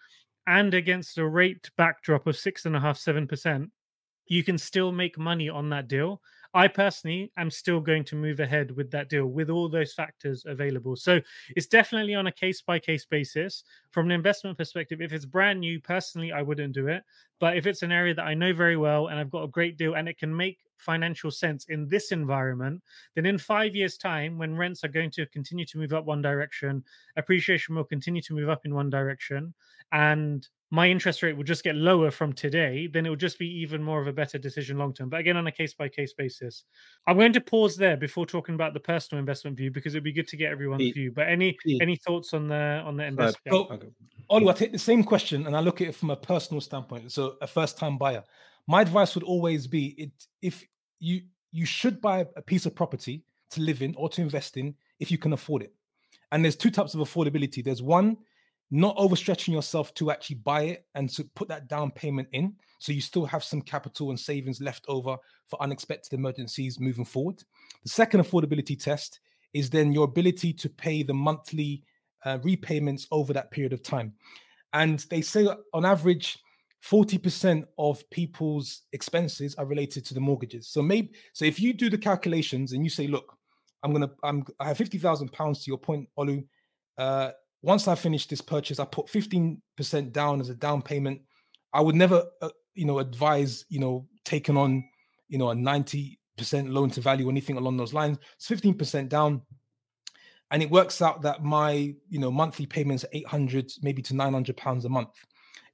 [0.47, 3.71] and against a rate backdrop of six and a half, seven percent,
[4.29, 6.21] you can still make money on that deal.
[6.55, 10.45] I personally am still going to move ahead with that deal with all those factors
[10.47, 10.97] available.
[10.97, 11.21] So
[11.55, 13.65] it's definitely on a case by case basis.
[13.91, 17.03] From an investment perspective, if it's brand new, personally, I wouldn't do it.
[17.39, 19.77] But if it's an area that I know very well and I've got a great
[19.77, 22.83] deal and it can make financial sense in this environment,
[23.15, 26.23] then in five years' time, when rents are going to continue to move up one
[26.23, 26.85] direction,
[27.17, 29.55] appreciation will continue to move up in one direction,
[29.93, 33.47] and my interest rate will just get lower from today, then it will just be
[33.47, 35.09] even more of a better decision long term.
[35.09, 36.65] But again, on a case by case basis,
[37.07, 40.13] I'm going to pause there before talking about the personal investment view because it'd be
[40.13, 41.13] good to get everyone's Pete, view.
[41.13, 41.81] But any Pete.
[41.81, 43.55] any thoughts on the on the investment?
[43.55, 43.89] So, okay.
[44.31, 47.13] Olu, I take the same question and I look at it from a personal standpoint.
[47.13, 48.25] So, a first time buyer,
[48.67, 50.11] my advice would always be: it
[50.43, 50.65] if
[50.99, 54.75] you you should buy a piece of property to live in or to invest in
[54.99, 55.73] if you can afford it.
[56.33, 57.63] And there's two types of affordability.
[57.63, 58.17] There's one
[58.71, 62.55] not overstretching yourself to actually buy it and to put that down payment in.
[62.79, 65.17] So you still have some capital and savings left over
[65.49, 67.43] for unexpected emergencies moving forward.
[67.85, 69.21] The second affordability test
[69.55, 71.85] is then your ability to pay the monthly
[72.25, 74.13] uh, repayments over that period of time.
[74.73, 76.39] And they say on average,
[76.85, 80.69] 40% of people's expenses are related to the mortgages.
[80.69, 83.37] So maybe so if you do the calculations and you say, look,
[83.83, 86.45] I'm gonna I'm I have 50,000 pounds to your point, Olu.
[86.99, 87.31] Uh,
[87.63, 91.21] once I finish this purchase, I put 15% down as a down payment.
[91.73, 94.85] I would never, uh, you know, advise, you know, taking on,
[95.29, 96.17] you know, a 90%
[96.65, 98.19] loan to value or anything along those lines.
[98.37, 99.43] It's 15% down.
[100.51, 104.57] And it works out that my, you know, monthly payments are 800, maybe to 900
[104.57, 105.11] pounds a month.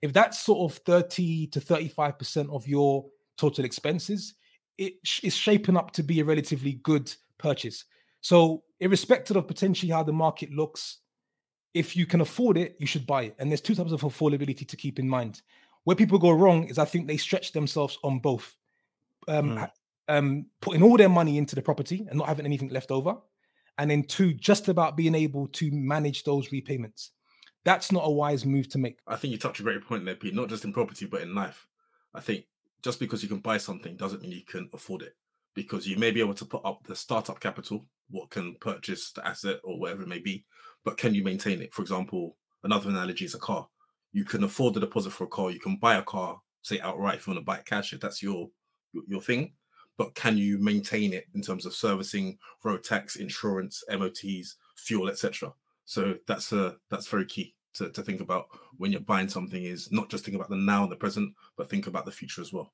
[0.00, 3.04] If that's sort of 30 to 35% of your
[3.36, 4.34] total expenses,
[4.78, 7.84] it is shaping up to be a relatively good purchase.
[8.20, 10.98] So, irrespective of potentially how the market looks,
[11.74, 13.36] if you can afford it, you should buy it.
[13.38, 15.42] And there's two types of affordability to keep in mind.
[15.84, 18.56] Where people go wrong is I think they stretch themselves on both,
[19.28, 19.70] um, Mm.
[20.08, 23.16] um, putting all their money into the property and not having anything left over,
[23.78, 27.10] and then two, just about being able to manage those repayments.
[27.64, 28.98] That's not a wise move to make.
[29.06, 30.34] I think you touched a great point there, Pete.
[30.34, 31.66] Not just in property, but in life.
[32.12, 32.44] I think
[32.82, 35.16] just because you can buy something doesn't mean you can afford it.
[35.54, 39.26] Because you may be able to put up the startup capital, what can purchase the
[39.26, 40.44] asset or whatever it may be,
[40.84, 41.74] but can you maintain it?
[41.74, 43.66] For example, another analogy is a car.
[44.12, 45.50] You can afford the deposit for a car.
[45.50, 48.00] You can buy a car, say outright if you want to buy it cash, if
[48.00, 48.48] that's your
[49.08, 49.54] your, thing.
[49.96, 55.52] But can you maintain it in terms of servicing, road tax, insurance, MOTs, fuel, etc.
[55.86, 59.90] So that's a that's very key to, to think about when you're buying something is
[59.90, 62.52] not just think about the now and the present, but think about the future as
[62.52, 62.72] well.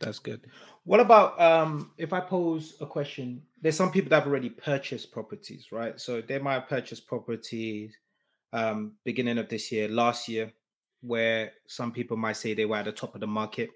[0.00, 0.46] That's good.
[0.84, 3.42] What about um if I pose a question?
[3.60, 6.00] There's some people that have already purchased properties, right?
[6.00, 7.94] So they might have purchased properties
[8.52, 10.52] um beginning of this year, last year,
[11.02, 13.70] where some people might say they were at the top of the market.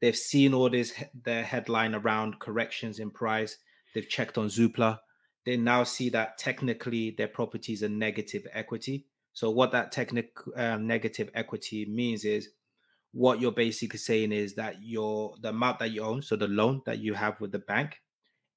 [0.00, 3.56] They've seen all this he- their headline around corrections in price.
[3.94, 4.98] They've checked on Zoopla.
[5.46, 9.06] They now see that technically their properties are negative equity.
[9.34, 12.50] So what that technical um, negative equity means is
[13.14, 16.82] what you're basically saying is that your the amount that you own, so the loan
[16.84, 18.00] that you have with the bank,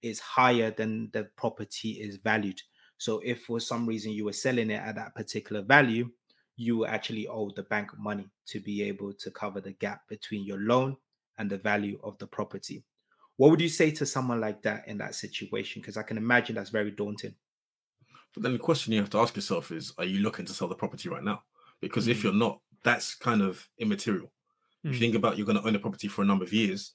[0.02, 2.60] is higher than the property is valued.
[2.98, 6.10] So if for some reason you were selling it at that particular value,
[6.56, 10.60] you actually owe the bank money to be able to cover the gap between your
[10.60, 10.98] loan
[11.38, 12.84] and the value of the property.
[13.36, 15.84] What would you say to someone like that in that situation?
[15.84, 17.36] Because I can imagine that's very daunting.
[18.34, 20.68] But then the question you have to ask yourself is, are you looking to sell
[20.68, 21.44] the property right now?
[21.80, 22.24] Because if Mm.
[22.24, 24.32] you're not, that's kind of immaterial.
[24.88, 25.00] If you Mm.
[25.00, 26.94] think about you're going to own a property for a number of years,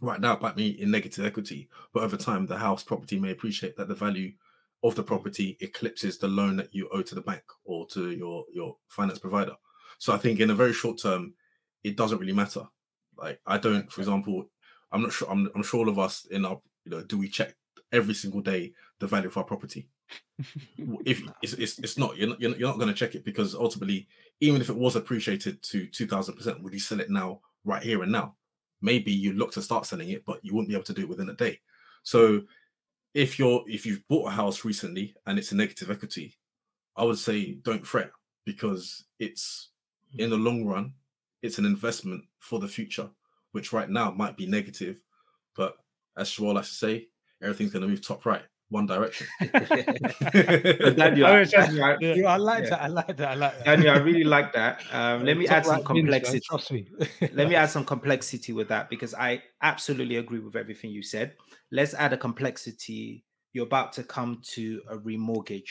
[0.00, 3.30] right now it might be in negative equity, but over time the house property may
[3.30, 4.32] appreciate that the value
[4.82, 8.44] of the property eclipses the loan that you owe to the bank or to your
[8.52, 9.56] your finance provider.
[9.98, 11.34] So I think in a very short term,
[11.82, 12.64] it doesn't really matter.
[13.16, 14.48] Like I don't, for example,
[14.92, 15.28] I'm not sure.
[15.30, 17.54] I'm, I'm sure all of us in our, you know, do we check
[17.92, 19.88] every single day the value of our property?
[21.04, 24.06] If it's, it's, it's not, you're not, you're not, going to check it because ultimately,
[24.40, 28.12] even if it was appreciated to 2000%, would you sell it now, right here and
[28.12, 28.34] now?
[28.82, 31.08] Maybe you look to start selling it, but you wouldn't be able to do it
[31.08, 31.60] within a day.
[32.02, 32.42] So
[33.14, 36.34] if you're, if you've bought a house recently and it's a negative equity,
[36.96, 38.10] I would say don't fret
[38.44, 39.70] because it's
[40.12, 40.20] hmm.
[40.20, 40.92] in the long run,
[41.42, 43.08] it's an investment for the future,
[43.52, 45.00] which right now might be negative,
[45.56, 45.76] but
[46.16, 47.08] as Shawal likes to say,
[47.42, 49.26] everything's going to move top right, one direction.
[49.40, 52.14] Daniel, I wish I- Daniel, yeah.
[52.14, 52.70] Yeah, I like Yeah.
[52.70, 52.82] that.
[52.82, 53.28] I like that.
[53.30, 53.64] I like that.
[53.64, 54.82] Daniel, I really like that.
[54.92, 56.40] Um, let me Top add some right bins, man, complexity.
[56.48, 56.86] Trust me.
[57.32, 61.34] let me add some complexity with that because I absolutely agree with everything you said.
[61.70, 63.24] Let's add a complexity.
[63.52, 65.70] You're about to come to a remortgage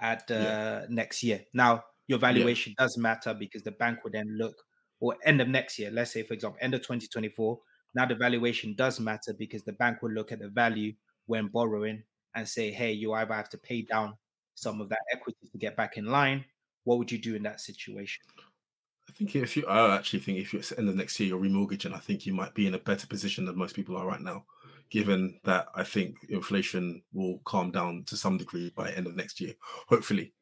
[0.00, 0.86] at uh, Yeah.
[0.88, 1.44] next year.
[1.52, 4.54] Now, your valuation does matter because the bank would then look,
[5.00, 7.58] or end of next year, let's say, for example, end of 2024.
[7.94, 10.92] Now, the valuation does matter because the bank will look at the value
[11.26, 12.02] when borrowing
[12.34, 14.14] and say, hey, you either have to pay down
[14.54, 16.44] some of that equity to get back in line.
[16.84, 18.22] What would you do in that situation?
[19.08, 21.94] I think if you, I actually think if it's end of next year, you're remortgaging,
[21.94, 24.44] I think you might be in a better position than most people are right now,
[24.90, 29.40] given that I think inflation will calm down to some degree by end of next
[29.40, 29.54] year,
[29.88, 30.32] hopefully.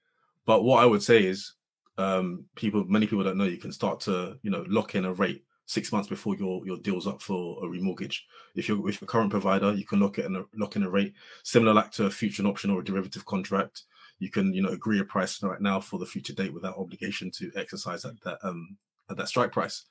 [0.46, 1.54] But what I would say is,
[1.98, 5.12] um, people, many people don't know you can start to, you know, lock in a
[5.12, 8.20] rate six months before your your deal's up for a remortgage.
[8.54, 10.90] If you're with a current provider, you can lock it in a lock in a
[10.90, 13.82] rate similar like to a future option or a derivative contract.
[14.18, 17.30] You can, you know, agree a price right now for the future date without obligation
[17.32, 18.76] to exercise at that um
[19.10, 19.84] at that strike price.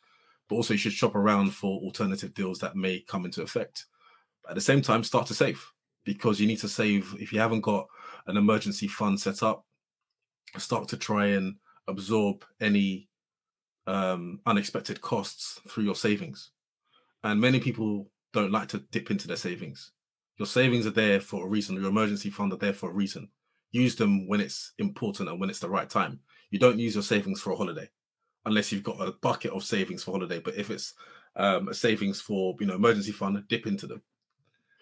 [0.48, 3.86] But also you should shop around for alternative deals that may come into effect.
[4.50, 5.66] At the same time, start to save
[6.04, 7.88] because you need to save if you haven't got
[8.28, 9.66] an emergency fund set up,
[10.58, 11.56] start to try and
[11.88, 13.08] absorb any
[13.88, 16.52] um, unexpected costs through your savings.
[17.24, 19.92] And many people don't like to dip into their savings.
[20.38, 21.76] Your savings are there for a reason.
[21.76, 23.30] Your emergency fund are there for a reason.
[23.72, 26.20] Use them when it's important and when it's the right time.
[26.50, 27.90] You don't use your savings for a holiday
[28.46, 30.40] unless you've got a bucket of savings for holiday.
[30.40, 30.94] But if it's
[31.36, 34.02] um, a savings for you know emergency fund, dip into them.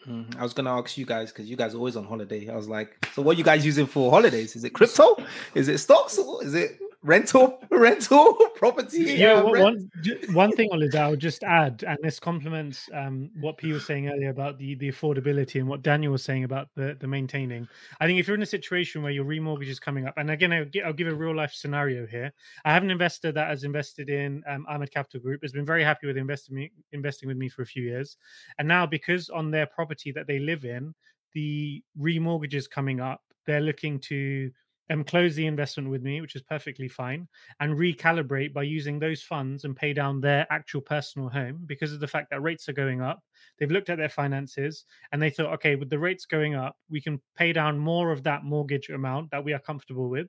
[0.07, 2.49] Mm, I was gonna ask you guys because you guys are always on holiday.
[2.49, 4.55] I was like, so what are you guys using for holidays?
[4.55, 5.17] Is it crypto?
[5.53, 6.17] Is it stocks?
[6.17, 9.15] Is it rental rental property.
[9.17, 9.89] Yeah, uh, one,
[10.31, 14.09] one thing, Oliver, I would just add, and this complements um, what P was saying
[14.09, 17.67] earlier about the, the affordability and what Daniel was saying about the, the maintaining.
[17.99, 20.51] I think if you're in a situation where your remortgage is coming up, and again,
[20.51, 22.31] I'll, I'll give a real life scenario here.
[22.65, 25.83] I have an investor that has invested in um, Ahmed Capital Group, has been very
[25.83, 28.17] happy with investing, investing with me for a few years.
[28.57, 30.93] And now, because on their property that they live in,
[31.33, 34.51] the remortgage is coming up, they're looking to
[34.89, 37.27] um, close the investment with me, which is perfectly fine,
[37.59, 41.99] and recalibrate by using those funds and pay down their actual personal home because of
[41.99, 43.19] the fact that rates are going up.
[43.59, 47.01] They've looked at their finances and they thought, okay, with the rates going up, we
[47.01, 50.27] can pay down more of that mortgage amount that we are comfortable with.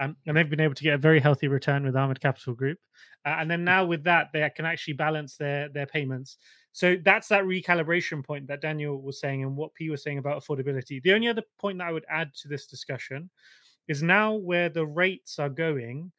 [0.00, 2.78] Um, and they've been able to get a very healthy return with Ahmed Capital Group.
[3.26, 6.38] Uh, and then now with that, they can actually balance their their payments.
[6.72, 10.40] So that's that recalibration point that Daniel was saying and what P was saying about
[10.40, 11.02] affordability.
[11.02, 13.28] The only other point that I would add to this discussion
[13.88, 16.12] is now where the rates are going.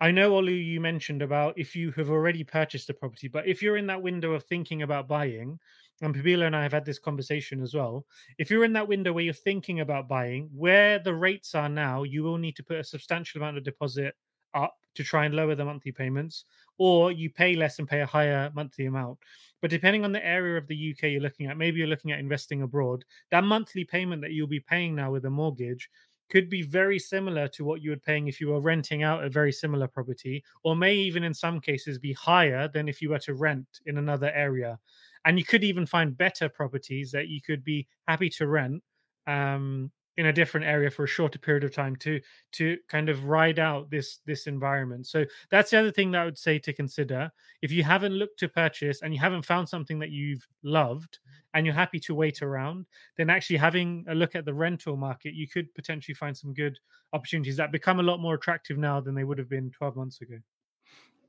[0.00, 3.62] I know, Olu, you mentioned about if you have already purchased a property, but if
[3.62, 5.58] you're in that window of thinking about buying,
[6.00, 8.06] and Pabila and I have had this conversation as well.
[8.38, 12.04] If you're in that window where you're thinking about buying, where the rates are now,
[12.04, 14.14] you will need to put a substantial amount of deposit
[14.54, 16.44] up to try and lower the monthly payments,
[16.78, 19.18] or you pay less and pay a higher monthly amount.
[19.60, 22.20] But depending on the area of the UK you're looking at, maybe you're looking at
[22.20, 25.88] investing abroad, that monthly payment that you'll be paying now with a mortgage
[26.28, 29.30] could be very similar to what you would paying if you were renting out a
[29.30, 33.18] very similar property, or may even in some cases be higher than if you were
[33.20, 34.78] to rent in another area.
[35.24, 38.82] And you could even find better properties that you could be happy to rent
[39.26, 43.24] um, in a different area for a shorter period of time to to kind of
[43.24, 45.06] ride out this this environment.
[45.06, 47.30] So that's the other thing that i would say to consider.
[47.62, 51.20] If you haven't looked to purchase and you haven't found something that you've loved
[51.54, 55.34] and you're happy to wait around then actually having a look at the rental market
[55.34, 56.78] you could potentially find some good
[57.12, 60.20] opportunities that become a lot more attractive now than they would have been 12 months
[60.20, 60.36] ago.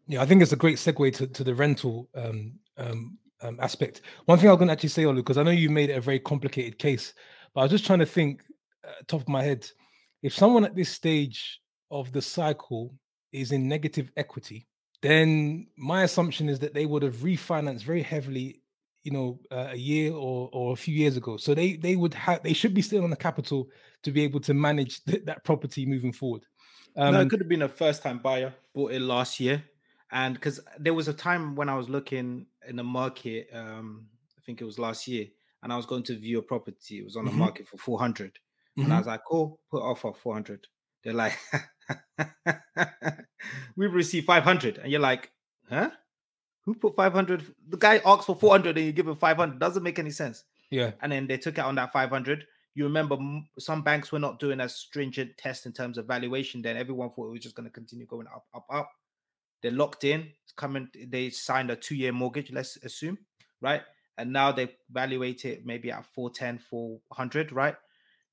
[0.08, 4.02] Yeah i think it's a great segue to, to the rental um, um, um, aspect.
[4.26, 6.02] One thing i'm going to actually say Olu, because i know you made it a
[6.02, 7.14] very complicated case
[7.54, 8.44] but i was just trying to think
[9.08, 9.68] top of my head,
[10.22, 11.62] if someone at this stage
[11.92, 12.94] of the cycle
[13.32, 14.68] is in negative equity,
[15.02, 18.62] then my assumption is that they would have refinanced very heavily,
[19.04, 21.38] you know, uh, a year or or a few years ago.
[21.38, 23.70] So they they would have they should be still on the capital
[24.04, 26.46] to be able to manage th- that property moving forward.
[26.98, 29.64] Um, no, it um, could have been a first time buyer bought it last year,
[30.12, 34.42] and because there was a time when I was looking in the market, um, I
[34.46, 35.28] think it was last year,
[35.64, 37.00] and I was going to view a property.
[37.00, 37.40] It was on the mm-hmm.
[37.40, 38.38] market for four hundred,
[38.80, 38.86] Mm-hmm.
[38.86, 39.00] And I mm-hmm.
[39.00, 40.68] was like, cool, put offer 400.
[41.04, 41.38] They're like,
[43.76, 44.78] we've received 500.
[44.78, 45.32] And you're like,
[45.70, 45.92] huh?
[46.66, 47.44] Who put 500?
[47.70, 49.60] The guy asks for 400 and you give him 500.
[49.60, 50.44] Doesn't make any sense.
[50.70, 50.92] Yeah.
[51.02, 52.46] And then they took it on that 500.
[52.76, 53.18] You remember
[53.58, 56.62] some banks were not doing as stringent tests in terms of valuation.
[56.62, 58.90] Then everyone thought it was just going to continue going up, up, up.
[59.62, 60.32] They're locked in.
[60.44, 60.90] It's coming.
[61.08, 63.18] They signed a two year mortgage, let's assume,
[63.62, 63.82] right?
[64.18, 67.76] And now they evaluate it maybe at 410, 400, right?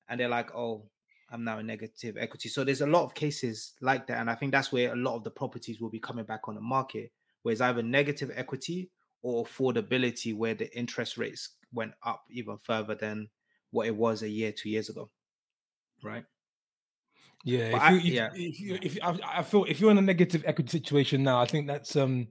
[0.09, 0.89] And they're like, oh,
[1.31, 2.49] I'm now in negative equity.
[2.49, 4.21] So there's a lot of cases like that.
[4.21, 6.55] And I think that's where a lot of the properties will be coming back on
[6.55, 7.11] the market,
[7.43, 8.91] where it's either negative equity
[9.23, 13.29] or affordability, where the interest rates went up even further than
[13.71, 15.11] what it was a year, two years ago.
[16.03, 16.25] Right.
[17.45, 18.29] Yeah, if I, you, if, yeah.
[18.35, 21.47] If you, if I, I feel if you're in a negative equity situation now, I
[21.47, 22.27] think that's um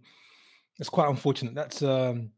[0.78, 1.56] that's quite unfortunate.
[1.56, 2.32] That's um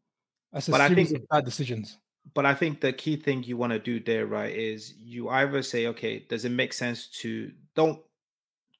[0.53, 1.97] that's a but series I think, of bad decisions
[2.33, 5.61] but I think the key thing you want to do there, right, is you either
[5.61, 7.99] say, okay, does it make sense to don't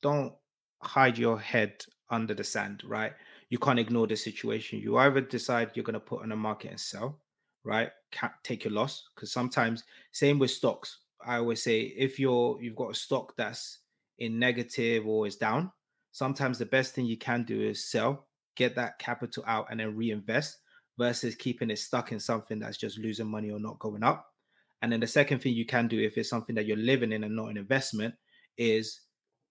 [0.01, 0.33] don't
[0.81, 3.13] hide your head under the sand, right?
[3.49, 4.79] You can't ignore the situation.
[4.79, 7.19] You either decide you're going to put on the market and sell,
[7.63, 7.89] right?
[8.11, 10.99] Can't take your loss because sometimes, same with stocks.
[11.25, 13.79] I always say if you're you've got a stock that's
[14.19, 15.71] in negative or is down,
[16.11, 19.95] sometimes the best thing you can do is sell, get that capital out, and then
[19.95, 20.57] reinvest
[20.97, 24.27] versus keeping it stuck in something that's just losing money or not going up.
[24.81, 27.23] And then the second thing you can do if it's something that you're living in
[27.23, 28.13] and not an investment
[28.57, 29.01] is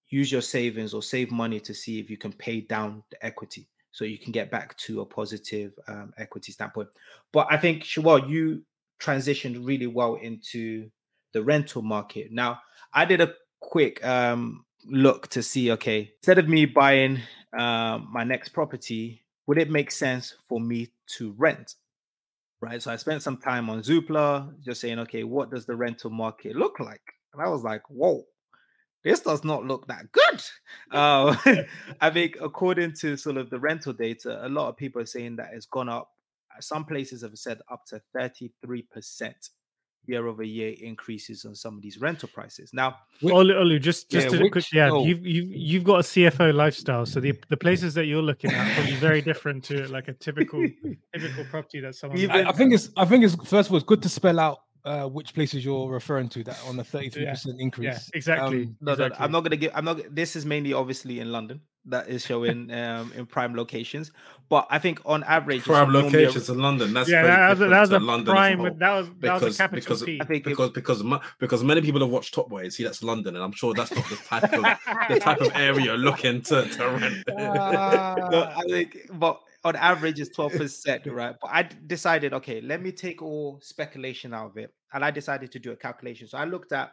[0.09, 3.69] use your savings or save money to see if you can pay down the equity
[3.91, 6.89] so you can get back to a positive um, equity standpoint.
[7.33, 8.63] But I think Shawal, you
[9.01, 10.91] transitioned really well into
[11.33, 12.31] the rental market.
[12.31, 12.61] Now,
[12.93, 17.21] I did a quick um, look to see, okay, instead of me buying
[17.59, 20.89] um, my next property, would it make sense for me
[21.19, 21.75] to rent?
[22.61, 22.83] Right.
[22.83, 26.57] So I spent some time on Zoopla just saying, okay, what does the rental market
[26.57, 27.03] look like?
[27.33, 28.25] And I was like, whoa,
[29.05, 30.43] this does not look that good.
[30.93, 31.37] Uh,
[32.01, 35.37] I think according to sort of the rental data, a lot of people are saying
[35.37, 36.11] that it's gone up.
[36.61, 38.53] Some places have said up to 33%
[40.09, 42.71] year over year increases on some of these rental prices.
[42.73, 45.05] Now, Olu, Olu, just just Yeah, to which- quickly add, oh.
[45.05, 48.67] you've you've you've got a CFO lifestyle, so the the places that you're looking at
[48.71, 50.67] are probably very different to like a typical
[51.15, 52.19] typical property that someone.
[52.19, 54.39] Even- I, I think it's I think it's first of all it's good to spell
[54.41, 57.85] out uh, which places you're referring to that on the 33 percent increase.
[57.87, 58.63] yeah, exactly.
[58.63, 59.25] Um, no, no, exactly.
[59.25, 59.73] I'm not gonna give.
[59.75, 60.15] I'm not.
[60.15, 61.61] This is mainly obviously in London.
[61.89, 64.11] That is showing um, in prime locations,
[64.49, 66.93] but I think on average, it's Prime normally a- locations in London.
[66.93, 68.59] That's yeah, very that was, a- that was a London prime.
[68.59, 68.70] whole.
[68.76, 70.18] That was that was Because- a capital because- P.
[70.20, 71.05] I think it- because because
[71.39, 73.95] because many people have watched Top Boy and see that's London, and I'm sure that's
[73.95, 74.62] not the type of
[75.09, 77.24] the type of area you're looking to, to rent.
[77.28, 81.37] No, I think, but on average, it's twelve percent, right?
[81.41, 85.53] But I decided, okay, let me take all speculation out of it, and I decided
[85.53, 86.26] to do a calculation.
[86.26, 86.91] So I looked at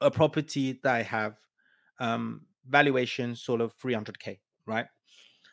[0.00, 1.34] a property that I have,
[2.00, 4.86] um, valuation sort of three hundred k, right?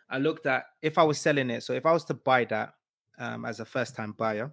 [0.09, 1.63] I looked at if I was selling it.
[1.63, 2.73] So if I was to buy that
[3.19, 4.51] um, as a first-time buyer,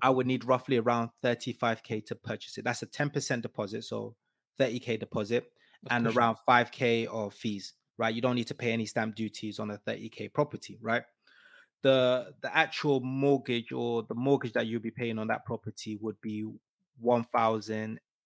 [0.00, 2.64] I would need roughly around thirty-five k to purchase it.
[2.64, 4.14] That's a ten percent deposit, so
[4.58, 5.50] thirty k deposit
[5.88, 9.70] and around 5k of fees right you don't need to pay any stamp duties on
[9.70, 11.02] a 30k property right
[11.82, 16.20] the the actual mortgage or the mortgage that you'll be paying on that property would
[16.20, 16.46] be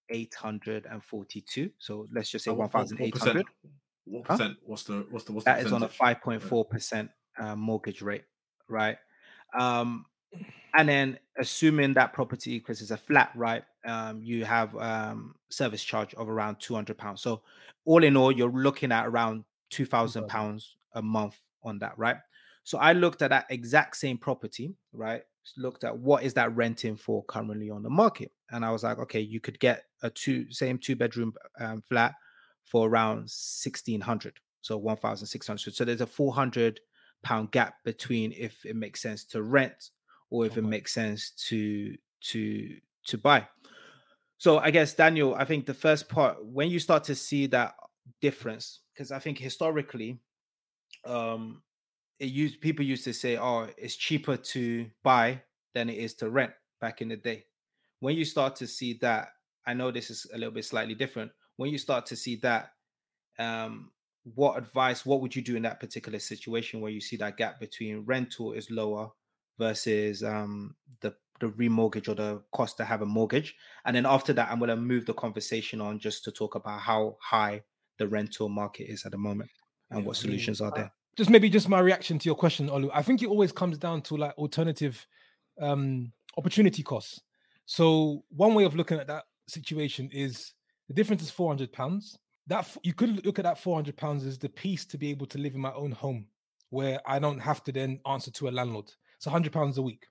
[0.09, 3.47] 1842 so let's just say Uh, what- what- what 1800 percent?
[4.05, 4.33] What Huh?
[4.37, 4.57] percent?
[4.63, 8.25] What's the what's the what's that the is on a 5.4% uh, mortgage rate,
[8.67, 8.97] right?
[9.57, 10.05] Um,
[10.77, 13.63] and then assuming that property because it's a flat, right?
[13.85, 17.21] Um, you have um, service charge of around 200 pounds.
[17.21, 17.43] So
[17.85, 22.17] all in all, you're looking at around 2,000 pounds a month on that, right?
[22.63, 25.23] So I looked at that exact same property, right?
[25.57, 28.97] Looked at what is that renting for currently on the market, and I was like,
[28.99, 32.13] okay, you could get a two same two bedroom um, flat
[32.65, 36.79] for around 1600 so 1600 so there's a 400
[37.23, 39.91] pound gap between if it makes sense to rent
[40.31, 42.75] or if it makes sense to to
[43.05, 43.47] to buy.
[44.37, 47.75] So i guess daniel i think the first part when you start to see that
[48.21, 50.19] difference because i think historically
[51.05, 51.61] um
[52.19, 55.43] it used people used to say oh it's cheaper to buy
[55.73, 57.45] than it is to rent back in the day.
[57.99, 59.29] When you start to see that
[59.67, 62.73] i know this is a little bit slightly different when you start to see that
[63.39, 63.91] um
[64.23, 67.59] what advice what would you do in that particular situation where you see that gap
[67.59, 69.09] between rental is lower
[69.59, 73.55] versus um the the remortgage or the cost to have a mortgage?
[73.83, 76.81] And then after that i'm going to move the conversation on just to talk about
[76.81, 77.63] how high
[77.97, 79.51] the rental market is at the moment
[79.91, 82.35] and Yeah, what I mean, solutions are there just maybe just my reaction to your
[82.35, 82.89] question, Olu.
[82.93, 85.05] I think it always comes down to like alternative
[85.61, 87.21] um opportunity costs.
[87.65, 90.53] So one way of looking at that situation is
[90.87, 92.17] the difference is 400 pounds.
[92.47, 95.39] That you could look at that 400 pounds as the piece to be able to
[95.39, 96.27] live in my own home
[96.69, 98.91] where I don't have to then answer to a landlord.
[99.15, 100.05] It's 100 pounds a week.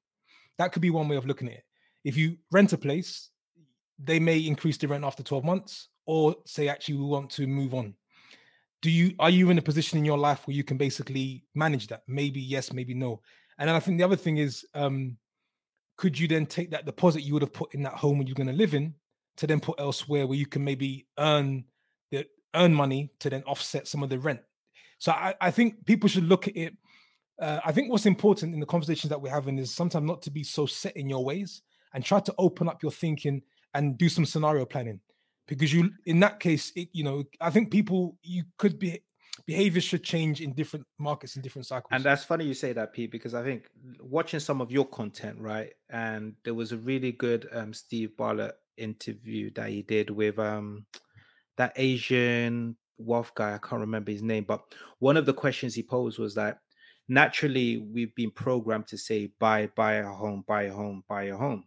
[0.59, 1.65] That could be one way of looking at it.
[2.05, 3.31] If you rent a place,
[3.99, 7.75] they may increase the rent after 12 months or say actually we want to move
[7.75, 7.95] on
[8.85, 11.87] do you are you in a position in your life where you can basically manage
[11.87, 12.03] that?
[12.07, 13.23] Maybe yes maybe no.
[13.59, 15.17] And then i think the other thing is um
[15.97, 18.47] could you then take that deposit you would have put in that home you're going
[18.47, 18.95] to live in
[19.39, 21.65] to then put elsewhere where you can maybe earn
[22.11, 24.41] the earn money to then offset some of the rent?
[24.99, 26.77] So i, I think people should look at it
[27.41, 30.31] uh, i think what's important in the conversations that we're having is sometimes not to
[30.31, 31.63] be so set in your ways
[31.95, 33.41] and try to open up your thinking
[33.73, 35.01] and do some scenario planning
[35.47, 39.01] because you in that case it, you know i think people you could be
[39.47, 42.93] behaviors should change in different markets and different cycles And that's funny you say that,
[42.93, 43.69] Pete, because I think
[44.01, 45.73] watching some of your content, right?
[45.91, 50.87] And there was a really good um, Steve Bartlett interview that he did with um,
[51.57, 53.55] that Asian wealth guy.
[53.55, 54.63] I can't remember his name, but
[54.99, 56.59] one of the questions he posed was that
[57.09, 61.37] naturally we've been programmed to say buy, buy a home, buy a home, buy a
[61.37, 61.65] home.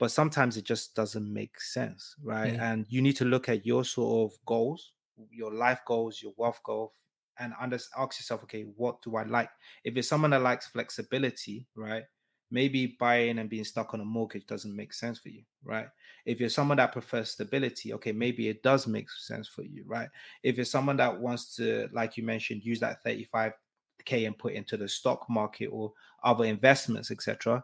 [0.00, 2.54] But sometimes it just doesn't make sense, right?
[2.54, 2.60] Mm.
[2.60, 4.92] And you need to look at your sort of goals,
[5.30, 6.92] your life goals, your wealth goals,
[7.38, 9.50] and under, ask yourself, okay, what do I like?
[9.84, 12.04] If it's someone that likes flexibility, right?
[12.50, 15.88] Maybe buying and being stuck on a mortgage doesn't make sense for you, right?
[16.24, 20.08] If you're someone that prefers stability, okay, maybe it does make sense for you, right?
[20.42, 24.78] If you're someone that wants to, like you mentioned, use that 35k and put into
[24.78, 25.92] the stock market or
[26.24, 27.62] other investments, etc.,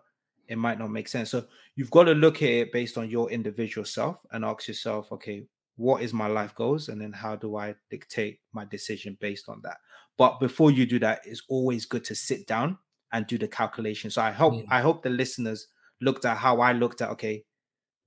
[0.49, 1.30] it might not make sense.
[1.30, 1.44] So
[1.74, 5.44] you've got to look at it based on your individual self and ask yourself, okay,
[5.76, 6.88] what is my life goals?
[6.88, 9.76] And then how do i dictate my decision based on that?
[10.16, 12.78] But before you do that it's always good to sit down
[13.12, 14.11] and do the calculation.
[14.11, 14.64] So i hope Mm.
[14.70, 15.68] i hope the listeners
[16.01, 17.44] looked at how i looked at okay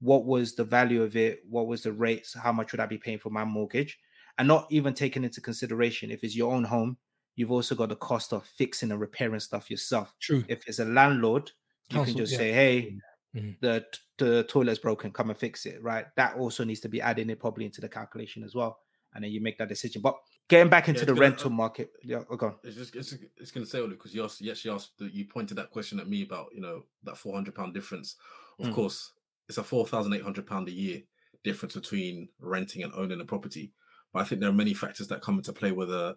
[0.02, 1.42] what was the value of it?
[1.50, 2.34] What was the rates?
[2.34, 4.00] How much would i be paying for my mortgage?
[4.38, 6.98] And not even taking into consideration if it's your own home
[7.36, 10.14] you've also got the cost of fixing and repairing stuff yourself.
[10.20, 10.44] True.
[10.50, 11.52] if it's a landlord
[11.92, 12.38] you can just yeah.
[12.38, 12.98] say hey
[13.36, 13.60] Mhm.
[13.62, 13.86] the
[14.18, 17.38] the toilet's broken come and fix it right that also needs to be added in
[17.38, 18.80] probably into the calculation as well
[19.14, 20.16] and then you make that decision but
[20.48, 22.56] getting back into it's the gonna- rental market yeah oh, go on.
[22.64, 25.26] It's just it's, it's going to say all because you asked, you actually asked you
[25.26, 28.16] pointed that question at me about you know that four hundred pound difference.
[28.60, 28.74] Of Mm.
[28.74, 29.12] course,
[29.48, 31.02] it's a four thousand eight hundred pound a year
[31.44, 33.74] difference between renting and owning a property.
[34.12, 35.72] But I think there are many factors that come into play.
[35.72, 36.16] Whether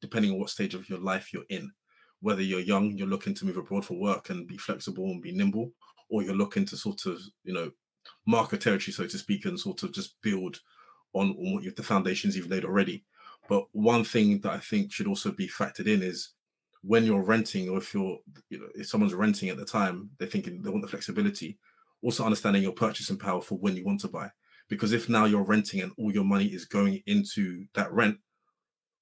[0.00, 1.70] depending on what stage of your life you're in,
[2.20, 5.32] whether you're young, you're looking to move abroad for work and be flexible and be
[5.32, 5.72] nimble,
[6.08, 7.70] or you're looking to sort of you know
[8.26, 10.60] mark a territory, so to speak, and sort of just build
[11.12, 13.04] on, on what you the foundations you've laid already.
[13.48, 16.30] But one thing that I think should also be factored in is
[16.82, 18.18] when you're renting, or if you're,
[18.48, 21.58] you know, if someone's renting at the time, they're thinking they want the flexibility.
[22.02, 24.30] Also understanding your purchasing power for when you want to buy,
[24.68, 28.16] because if now you're renting and all your money is going into that rent,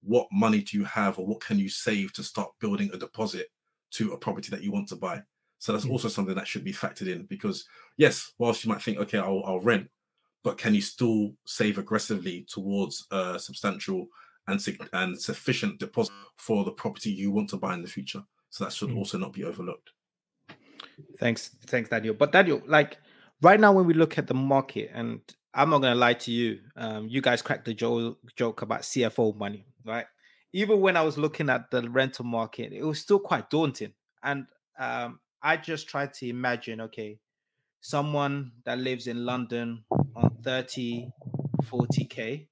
[0.03, 3.49] what money do you have, or what can you save to start building a deposit
[3.93, 5.23] to a property that you want to buy?
[5.59, 5.91] So that's Mm.
[5.91, 9.43] also something that should be factored in because yes, whilst you might think, okay, I'll,
[9.45, 9.91] I'll rent,
[10.45, 14.07] but can you still save aggressively towards a substantial
[14.47, 14.61] and
[14.93, 18.23] and sufficient deposit for the property you want to buy in the future?
[18.51, 18.97] So that should Mm.
[18.99, 19.91] also not be overlooked.
[21.19, 22.99] thanks thanks daniel but daniel like
[23.43, 25.21] right now when we look at the market and
[25.55, 29.35] i'm not to lie to you um you guys cracked the jo- joke about cfo
[29.37, 30.07] money right?
[30.53, 33.93] Even when i was looking at the rental market it was still quite daunting.
[34.23, 34.47] And
[34.79, 37.19] um i just tried to imagine okay
[37.81, 39.85] someone that lives in london
[40.17, 41.11] on 30
[41.63, 42.49] 40k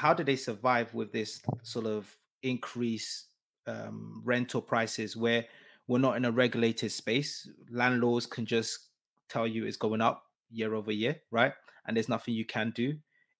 [0.00, 3.26] how do they survive with this sort of increase
[3.66, 5.44] um, rental prices where
[5.88, 7.46] we're not in a regulated space?
[7.70, 8.88] Landlords can just
[9.28, 11.52] tell you it's going up year over year right
[11.86, 12.94] and there's nothing you can do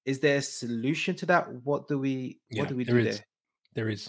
[0.07, 3.09] is there a solution to that what do we Yeah, what do we there do
[3.09, 3.17] is.
[3.19, 3.25] there
[3.75, 4.09] There is.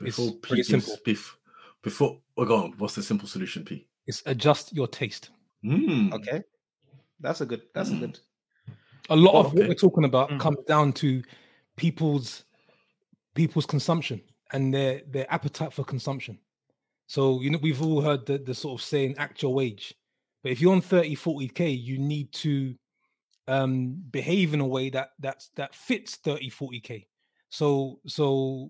[0.00, 0.96] It's Before pretty P gives- simple.
[1.04, 1.34] bef-
[1.82, 3.86] before oh, go on, what's the simple solution, P?
[4.06, 5.30] It's adjust your taste.
[5.64, 6.12] Mm.
[6.14, 6.42] okay
[7.20, 8.00] that's a good that's a Mm.
[8.00, 8.20] good
[9.10, 10.38] A lot Oh, of what we're talking about Mm.
[10.40, 11.22] comes down to
[11.76, 12.44] people's
[13.34, 14.20] people's consumption
[14.52, 16.38] and their their appetite for consumption.
[17.06, 19.94] So you know we've all heard the, the sort of saying act your wage.
[20.42, 22.74] But if you're on 30, 40k, you need to
[23.48, 27.06] um behave in a way that that's that fits 30, 40k.
[27.50, 28.68] So so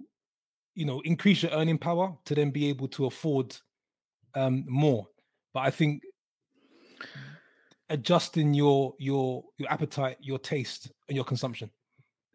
[0.75, 3.57] you know increase your earning power to then be able to afford
[4.35, 5.09] um more.
[5.53, 6.03] But I think
[7.91, 11.71] adjusting your your your appetite, your taste, and your consumption.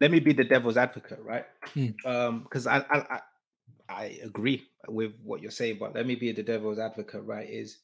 [0.00, 1.94] let me be the devil's advocate right Mm.
[2.04, 3.20] um because I, I i
[3.88, 7.78] i agree with what you're saying but let me be the devil's advocate right is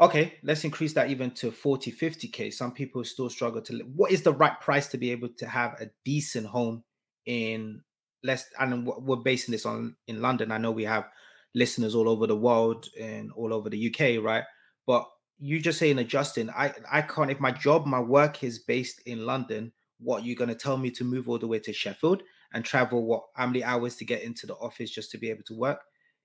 [0.00, 4.22] okay let's increase that even to 40 50k some people still struggle to what is
[4.22, 6.82] the right price to be able to have a decent home
[7.26, 7.80] in
[8.24, 10.52] less and we're basing this on in london.
[10.52, 11.08] I know we have
[11.54, 14.44] listeners all over the world and all over the uk right?
[14.86, 15.06] But
[15.38, 19.26] you just saying adjusting i i can't if my job my work is based in
[19.26, 22.22] london what you're going to tell me to move all the way to sheffield
[22.52, 25.42] and travel what how many hours to get into the office just to be able
[25.44, 25.80] to work?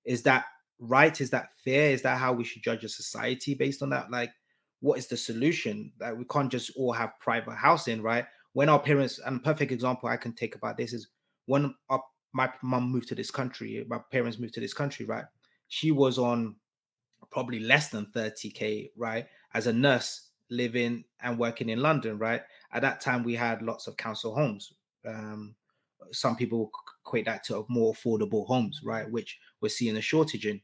[0.06, 0.46] Is that
[0.80, 1.20] right?
[1.20, 1.92] Is that fair?
[1.92, 4.12] Is that how we should judge a society based on that?
[4.12, 4.32] Like
[4.80, 5.92] what is the solution?
[6.00, 8.26] That we can't just all have private housing right?
[8.54, 11.08] When our parents and perfect example i can take about this is
[11.46, 12.04] when our,
[12.34, 15.26] my mom moved to this country my parents moved to this country right?
[15.68, 16.56] She was on
[17.32, 22.42] probably less than 30k right as a nurse living and working in london right?
[22.72, 24.74] At that time we had lots of council homes.
[25.08, 25.56] Um
[26.12, 26.72] some people
[27.04, 29.10] equate that to more affordable homes right?
[29.10, 30.62] Which we're seeing a shortage in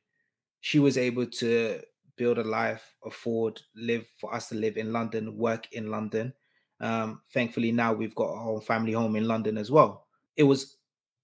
[0.63, 1.81] she was able to
[2.15, 6.31] build a life afford live for us to live in london work in london.
[6.79, 10.05] Um thankfully now we've got our own family home in london as well.
[10.37, 10.77] It was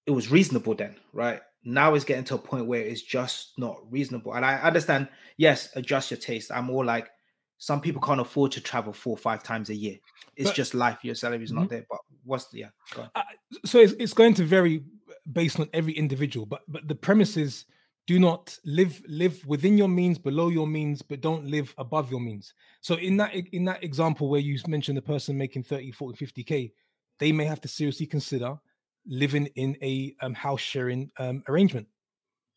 [0.06, 1.40] it was reasonable then right?
[1.64, 4.34] Now it's getting to a point where it's just not reasonable.
[4.34, 6.52] And i understand yes adjust your taste.
[6.52, 7.08] I'm more like
[7.56, 9.96] some people can't afford to travel four or five times a year.
[10.36, 11.86] It's But- just life your salary's not there.
[11.88, 13.24] But what's the yeah go on.
[13.64, 14.84] so it's, it's going to vary
[15.32, 17.64] based on every individual but but the premise is
[18.10, 22.18] do not live live within your means below your means but don't live above your
[22.18, 26.26] means so in that in that example where you mentioned the person making 30 40
[26.26, 26.72] 50k
[27.20, 28.58] they may have to seriously consider
[29.06, 31.86] living in a um, house sharing um, arrangement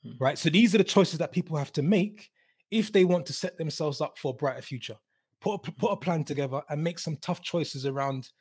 [0.04, 0.12] Hmm.
[0.20, 2.32] right so these are the choices that people have to make
[2.72, 4.98] if they want to set themselves up for a brighter future
[5.40, 8.32] put a, put a plan together and make some tough choices around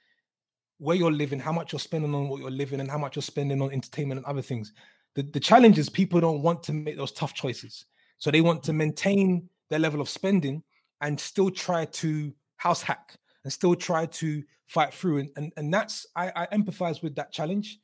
[0.79, 3.23] where you're living, how much you're spending on what you're living, and how much you're
[3.23, 4.73] spending on entertainment and other things.
[5.15, 7.85] The, the challenge is people don't want to make those tough choices.
[8.19, 10.63] So they want to maintain their level of spending
[11.01, 15.19] and still try to house hack and still try to fight through.
[15.19, 17.81] And and, and that's I, I empathize with that challenge,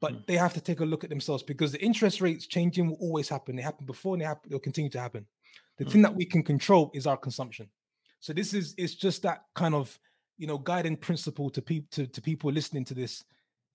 [0.00, 0.26] but Mm.
[0.26, 3.28] they have to take a look at themselves because the interest rates changing will always
[3.28, 3.56] happen.
[3.56, 5.26] They happened before and they happen, they'll continue to happen.
[5.76, 5.92] The Mm.
[5.92, 7.68] thing that we can control is our consumption.
[8.20, 9.96] So this is it's just that kind of
[10.36, 13.24] you know guiding principle to people to, to people listening to this.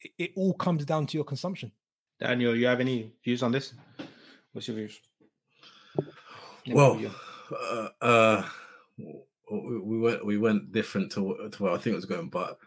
[0.01, 1.71] It, it all comes down to your consumption.
[2.23, 3.73] Daniel, you have any views on this?
[4.53, 4.97] What's your views?
[6.63, 7.09] Yeah, Well, yeah.
[7.51, 8.49] uh, uh,
[9.51, 12.57] we went we went different to, to where I think it was going, but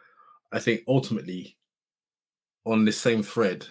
[0.53, 1.57] I think ultimately
[2.67, 3.67] on this same thread,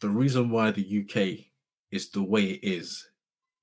[0.00, 1.46] the reason why the UK
[1.90, 3.08] is the way it is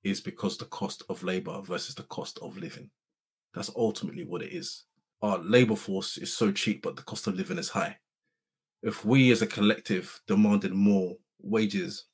[0.04, 2.90] is because the cost of labor versus the cost of living.
[3.54, 4.84] That's ultimately what it is.
[5.22, 7.96] Our labor force is so cheap, but the cost of living is high.
[8.82, 12.06] If we as a collective demanded more wages,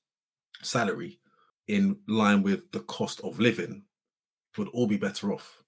[0.62, 1.20] salary
[1.68, 3.82] in line with the cost of living,
[4.56, 5.62] would all be better off.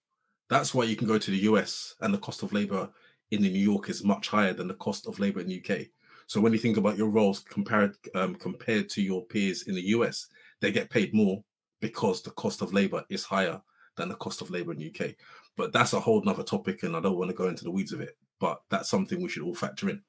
[0.49, 2.89] That's why you can go to the US and the cost of labor
[3.31, 5.87] in New York is much higher than the cost of labor in the UK.
[6.27, 9.89] So when you think about your roles compared um, compared to your peers in the
[9.89, 10.29] US,
[10.61, 11.43] they get paid more
[11.81, 13.61] because the cost of labor is higher
[13.97, 15.15] than the cost of labor in the UK.
[15.57, 17.93] But that's a whole nother topic, and I don't want to go into the weeds
[17.93, 18.17] of it.
[18.41, 20.03] But that's something we should all factor in.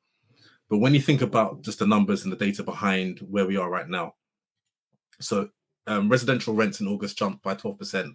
[0.70, 3.70] But when you think about just the numbers and the data behind where we are
[3.70, 4.14] right now,
[5.20, 5.50] so
[5.88, 8.14] um, residential rents in August jumped by 12%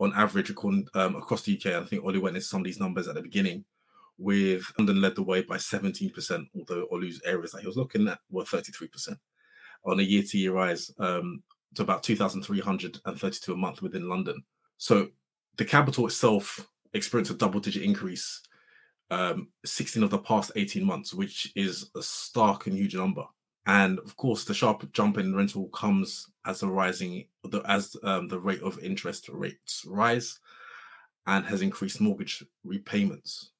[0.00, 1.74] on average according, um, across the UK.
[1.74, 3.64] I think Ollie went into some of these numbers at the beginning,
[4.16, 8.20] with London led the way by 17%, although Olu's areas that he was looking at
[8.30, 9.16] were 33%
[9.84, 11.42] on a year to year rise um,
[11.74, 14.42] to about 2,332 a month within London.
[14.76, 15.08] So
[15.56, 18.40] the capital itself experienced a double digit increase
[19.10, 23.24] um, 16 of the past 18 months, which is a stark and huge number.
[23.66, 28.28] And of course, the sharp jump in rental comes as the rising, the, as um,
[28.28, 30.38] the rate of interest rates rise,
[31.26, 33.50] and has increased mortgage repayments.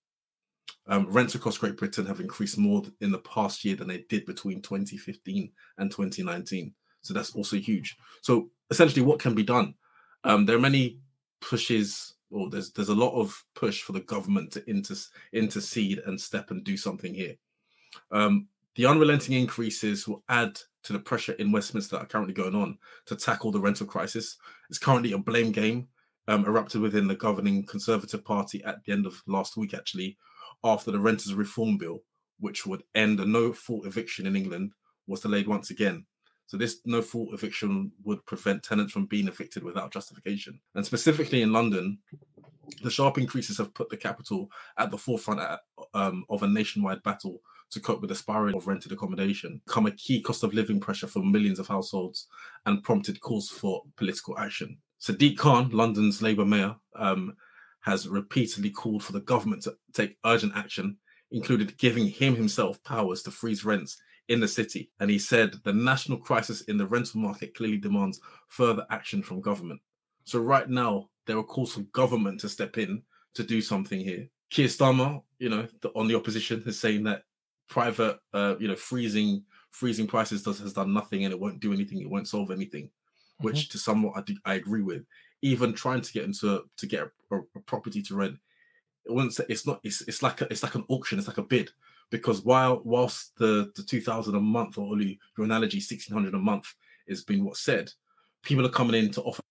[0.86, 4.24] Um, rents across Great Britain have increased more in the past year than they did
[4.24, 6.72] between 2015 and 2019.
[7.02, 7.96] So that's also huge.
[8.22, 9.74] So essentially, what can be done?
[10.24, 11.00] Um, there are many
[11.42, 14.94] pushes, or there's there's a lot of push for the government to inter,
[15.32, 17.34] intercede and step and do something here.
[18.10, 22.54] Um, the unrelenting increases will add to the pressure in Westminster that are currently going
[22.54, 24.36] on to tackle the rental crisis.
[24.70, 25.88] It's currently a blame game
[26.28, 30.16] um, erupted within the governing Conservative Party at the end of last week, actually,
[30.62, 32.00] after the Renters Reform Bill,
[32.38, 34.72] which would end a no fault eviction in England,
[35.06, 36.06] was delayed once again.
[36.48, 40.58] So, this no fault eviction would prevent tenants from being evicted without justification.
[40.74, 41.98] And specifically in London,
[42.82, 45.60] the sharp increases have put the capital at the forefront at,
[45.92, 49.90] um, of a nationwide battle to cope with the spiral of rented accommodation, become a
[49.90, 52.28] key cost of living pressure for millions of households,
[52.64, 54.78] and prompted calls for political action.
[55.02, 57.34] Sadiq Khan, London's Labour mayor, um,
[57.80, 60.96] has repeatedly called for the government to take urgent action,
[61.30, 63.98] including giving him himself powers to freeze rents
[64.28, 64.90] in the city.
[65.00, 69.40] And he said the national crisis in the rental market clearly demands further action from
[69.40, 69.80] government.
[70.24, 73.02] So right now, there are calls for government to step in
[73.34, 74.28] to do something here.
[74.50, 77.24] Keir Starmer, you know, the, on the opposition is saying that
[77.68, 81.72] private, uh, you know, freezing freezing prices does has done nothing and it won't do
[81.72, 82.00] anything.
[82.00, 82.90] It won't solve anything,
[83.40, 85.04] which to somewhat I, do, I agree with.
[85.42, 88.38] Even trying to get into to get a, a property to rent,
[89.04, 89.80] it wouldn't say it's not.
[89.84, 91.18] It's it's like a, it's like an auction.
[91.18, 91.70] It's like a bid
[92.10, 96.34] because while whilst the the two thousand a month or only your analogy sixteen hundred
[96.34, 96.72] a month
[97.06, 97.90] is being what's said,
[98.42, 99.42] people are coming in to offer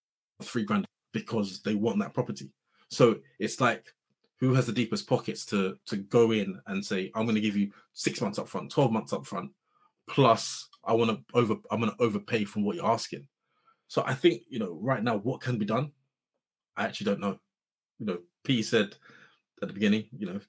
[0.42, 2.50] three grand because they want that property.
[2.90, 3.94] So it's like
[4.40, 7.58] who has the deepest pockets to to go in and say, I'm going to give
[7.58, 9.52] you six months up front, 12 months up front,
[10.08, 13.28] plus I want to over I'm going to overpay from what you're asking.
[13.88, 15.92] So I think, you know, right now, what can be done?
[16.76, 17.40] I actually don't know.
[18.00, 18.96] You know, P said
[19.62, 20.40] at the beginning, you know,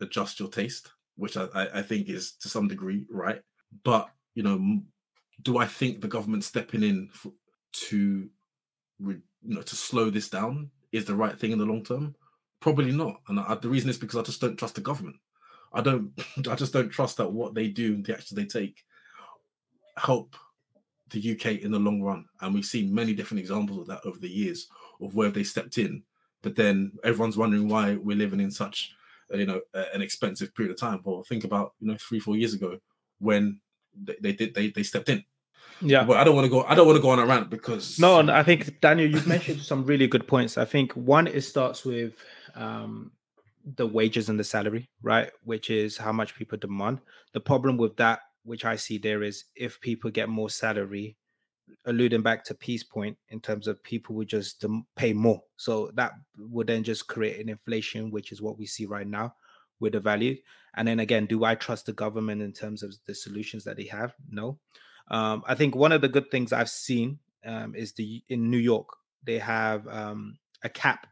[0.00, 3.42] adjust your taste, which I, I, think is to some degree right.
[3.84, 4.80] But, you know,
[5.42, 7.32] do I think the government stepping in for,
[7.72, 8.30] to,
[9.00, 12.14] you know, to slow this down is the right thing in the long term?
[12.60, 13.20] Probably not.
[13.28, 15.16] And I, the reason is because I just don't trust the government.
[15.72, 16.12] I don't.
[16.48, 18.82] I just don't trust that what they do and the actions they take
[19.96, 20.36] help
[21.10, 22.26] the UK in the long run.
[22.40, 24.68] And we've seen many different examples of that over the years
[25.00, 26.02] of where they stepped in,
[26.42, 28.92] but then everyone's wondering why we're living in such,
[29.32, 29.60] you know,
[29.94, 31.00] an expensive period of time.
[31.04, 32.78] Well, think about you know three, four years ago
[33.18, 33.60] when
[33.94, 35.24] they, they did they they stepped in.
[35.80, 36.04] Yeah.
[36.04, 36.64] But I don't want to go.
[36.64, 39.26] I don't want to go on a rant because No, and I think Daniel, you've
[39.26, 40.58] mentioned some really good points.
[40.58, 42.14] I think one, it starts with
[42.54, 43.12] um,
[43.76, 45.30] the wages and the salary, right?
[45.44, 47.00] Which is how much people demand.
[47.32, 51.16] The problem with that, which I see there, is if people get more salary,
[51.84, 54.64] alluding back to Peace Point in terms of people would just
[54.96, 55.42] pay more.
[55.56, 59.34] So that would then just create an inflation, which is what we see right now
[59.80, 60.36] with the value.
[60.74, 63.86] And then again, do I trust the government in terms of the solutions that they
[63.86, 64.14] have?
[64.30, 64.58] No.
[65.10, 68.58] Um, I think one of the good things I've seen um, is the in New
[68.58, 68.88] York
[69.24, 71.06] they have um, a cap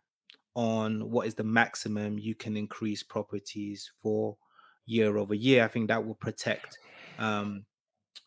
[0.55, 4.37] on what is the maximum you can increase properties for
[4.87, 5.65] year over year.
[5.65, 6.79] I think that will protect
[7.19, 7.67] um,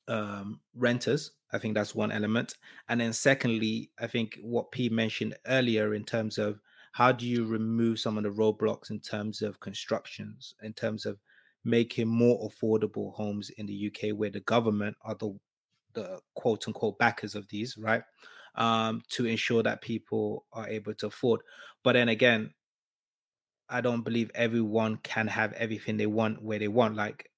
[0.08, 1.32] um, renters.
[1.52, 2.56] I think that's one element.
[2.88, 6.60] And then secondly, I think what P mentioned earlier in terms of
[6.91, 11.20] how do you remove some of the roadblocks in terms of constructions, in terms of
[11.64, 15.38] making more affordable homes in the UK, where the government are the
[15.93, 18.04] the quote unquote backers of these, right?
[18.56, 21.41] Um, to ensure that people are able to afford.
[21.84, 22.54] But then again,
[23.70, 26.95] I don't believe everyone can have everything they want where they want.
[26.95, 27.30] Like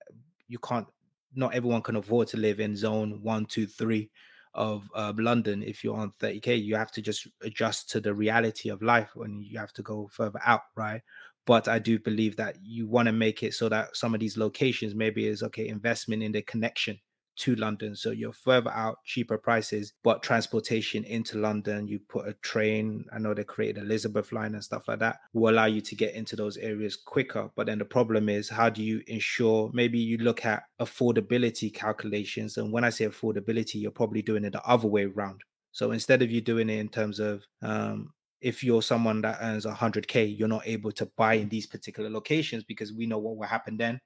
[0.47, 0.87] you can't,
[1.33, 4.09] not everyone can afford to live in zone one, two, three
[4.53, 5.63] of uh, London.
[5.63, 9.41] If you're on 30k, you have to just adjust to the reality of life when
[9.41, 11.01] you have to go further out, right?
[11.45, 14.37] But I do believe that you want to make it so that some of these
[14.37, 16.99] locations maybe is okay investment in the connection
[17.41, 17.95] to London.
[17.95, 23.05] So you're further out, cheaper prices, but transportation into London, you put a train.
[23.13, 26.13] I know they created Elizabeth line and stuff like that, will allow you to get
[26.13, 27.49] into those areas quicker.
[27.55, 29.71] But then the problem is, how do you ensure?
[29.73, 32.57] Maybe you look at affordability calculations.
[32.57, 35.41] And when I say affordability, you're probably doing it the other way around.
[35.71, 39.65] So instead of you doing it in terms of um, if you're someone that earns
[39.65, 43.47] 100k, you're not able to buy in these particular locations because we know what will
[43.47, 43.99] happen then.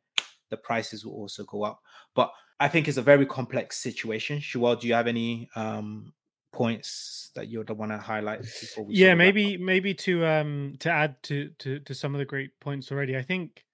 [0.52, 1.80] The prices will also go up.
[2.16, 4.40] But I think it's a very complex situation.
[4.40, 6.14] Shual, do you have any um,
[6.54, 8.96] points that you would want to highlight before we?
[8.96, 12.20] Yeah, sort of wrap maybe maybe to um to add to to to some of
[12.20, 13.18] the great points already.
[13.18, 13.66] I think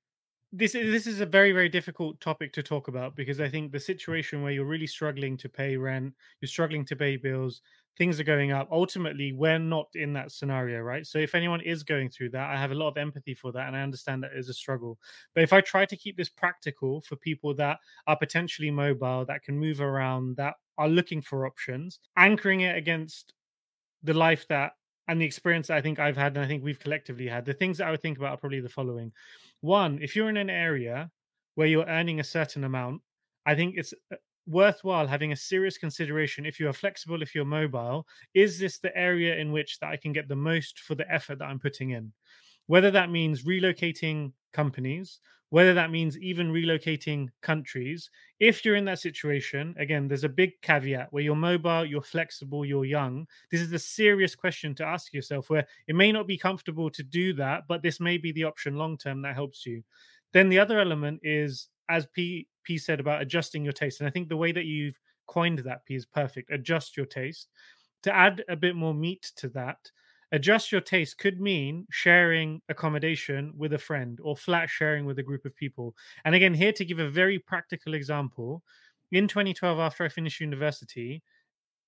[0.52, 3.72] this is this is a very very difficult topic to talk about because I think
[3.72, 7.62] the situation where you're really struggling to pay rent, you're struggling to pay bills,
[7.98, 8.70] things are going up.
[8.72, 11.06] Ultimately, we're not in that scenario, right?
[11.06, 13.68] So if anyone is going through that, I have a lot of empathy for that
[13.68, 14.98] and I understand that is a struggle.
[15.36, 19.44] But if I try to keep this practical for people that are potentially mobile, that
[19.44, 23.34] can move around, that are looking for options, anchoring it against
[24.04, 24.72] the life that
[25.08, 27.78] and the experience I think I've had and I think we've collectively had, the things
[27.78, 29.12] that I would think about are probably the following.
[29.60, 31.12] One, if you're in an area
[31.56, 33.02] where you're earning a certain amount,
[33.46, 34.16] I think it's uh,
[34.48, 38.96] worthwhile having a serious consideration if you are flexible, if you're mobile, is this the
[38.98, 41.92] area in which that I can get the most for the effort that I'm putting
[41.92, 42.12] in?
[42.68, 45.20] Whether that means relocating companies,
[45.52, 48.10] whether that means even relocating countries.
[48.40, 52.64] If you're in that situation, again, there's a big caveat where you're mobile, you're flexible,
[52.66, 53.28] you're young.
[53.52, 57.04] This is a serious question to ask yourself where it may not be comfortable to
[57.04, 59.84] do that, but this may be the option long term that helps you.
[60.32, 64.00] Then the other element is, as P, P said about adjusting your taste.
[64.00, 66.52] And I think the way that you've coined that, P, is perfect.
[66.52, 67.50] Adjust your taste.
[68.04, 69.78] To add a bit more meat to that,
[70.32, 75.24] adjust your taste could mean sharing accommodation with a friend or flat sharing with a
[75.24, 75.96] group of people.
[76.26, 78.64] And again, here to give a very practical example,
[79.12, 81.22] in 2012, after I finished university,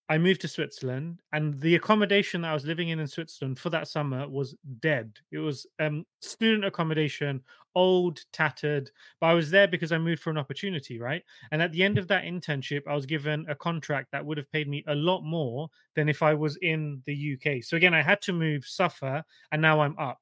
[0.09, 3.69] I moved to Switzerland, and the accommodation that I was living in in Switzerland for
[3.69, 5.13] that summer was dead.
[5.31, 7.41] It was um, student accommodation,
[7.73, 8.91] old, tattered.
[9.21, 11.23] But I was there because I moved for an opportunity, right?
[11.51, 14.51] And at the end of that internship, I was given a contract that would have
[14.51, 17.63] paid me a lot more than if I was in the UK.
[17.63, 20.19] So again, I had to move, suffer, and now I'm up.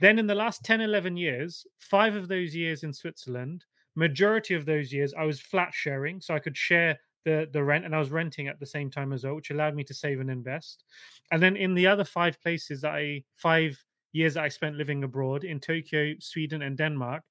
[0.00, 4.64] Then in the last 10, 11 years, five of those years in Switzerland, majority of
[4.64, 6.22] those years, I was flat sharing.
[6.22, 9.12] So I could share the the rent and I was renting at the same time
[9.12, 10.84] as well, which allowed me to save and invest.
[11.30, 15.04] And then in the other five places that I five years that I spent living
[15.04, 17.22] abroad in Tokyo, Sweden, and Denmark,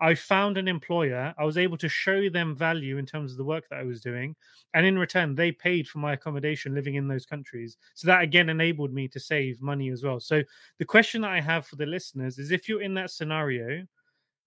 [0.00, 1.32] I found an employer.
[1.38, 4.02] I was able to show them value in terms of the work that I was
[4.02, 4.36] doing.
[4.74, 7.78] And in return, they paid for my accommodation living in those countries.
[7.94, 10.20] So that again enabled me to save money as well.
[10.20, 10.42] So
[10.78, 13.86] the question that I have for the listeners is if you're in that scenario,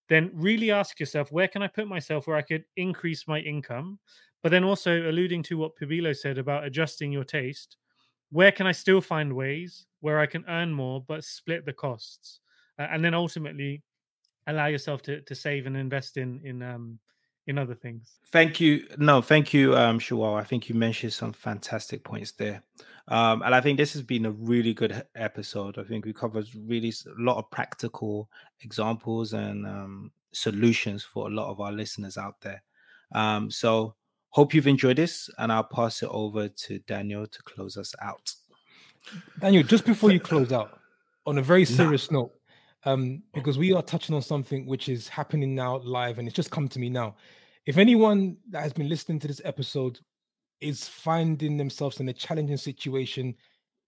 [0.08, 4.00] then really ask yourself where can I put myself where I could increase my income?
[4.42, 7.78] But then also alluding to what Pabilo said about adjusting your taste,
[8.32, 12.40] where can I still find ways where I can earn more but split the costs?
[12.78, 13.84] Uh, and then ultimately
[14.48, 17.00] allow yourself to, to save and invest in in um
[17.48, 18.20] in other things.
[18.28, 18.86] Thank you.
[18.98, 20.40] No, thank you, um, Shual.
[20.40, 22.62] I think you mentioned some fantastic points there.
[23.08, 25.80] Um, and I think this has been a really good episode.
[25.80, 28.30] I think we covered really a lot of practical
[28.62, 32.62] examples and um, solutions for a lot of our listeners out there.
[33.14, 33.96] Um, so
[34.30, 38.32] hope you've enjoyed this, and I'll pass it over to Daniel to close us out.
[39.40, 40.80] Daniel, just before you close out,
[41.26, 42.32] on a very serious note,
[42.86, 46.52] um, because we are touching on something which is happening now live, and it's just
[46.52, 47.16] come to me now.
[47.66, 50.00] If anyone that has been listening to this episode
[50.62, 53.36] is finding themselves in a challenging situation,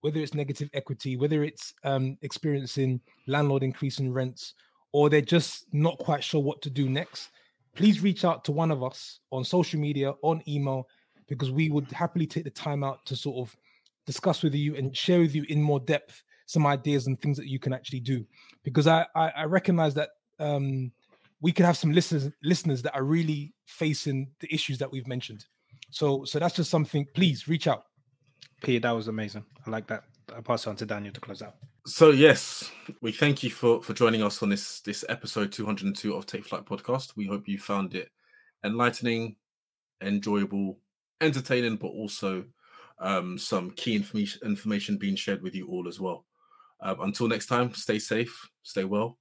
[0.01, 4.55] whether it's negative equity, whether it's um, experiencing landlord increasing rents,
[4.91, 7.29] or they're just not quite sure what to do next,
[7.75, 10.87] please reach out to one of us on social media, on email,
[11.27, 13.55] because we would happily take the time out to sort of
[14.05, 17.47] discuss with you and share with you in more depth some ideas and things that
[17.47, 18.25] you can actually do.
[18.63, 20.09] Because I I, I recognize that
[20.39, 20.91] um,
[21.39, 25.45] we could have some listeners listeners that are really facing the issues that we've mentioned.
[25.89, 27.07] So so that's just something.
[27.13, 27.85] Please reach out.
[28.63, 29.45] Pete, that was amazing.
[29.65, 30.03] I like that.
[30.35, 31.55] I'll pass on to Daniel to close out.
[31.85, 36.25] So yes, we thank you for for joining us on this this episode 202 of
[36.25, 37.15] Take Flight podcast.
[37.15, 38.09] We hope you found it
[38.63, 39.35] enlightening,
[40.01, 40.79] enjoyable,
[41.21, 42.45] entertaining, but also
[42.99, 46.25] um, some key information information being shared with you all as well.
[46.81, 49.17] Um, until next time, stay safe, stay well.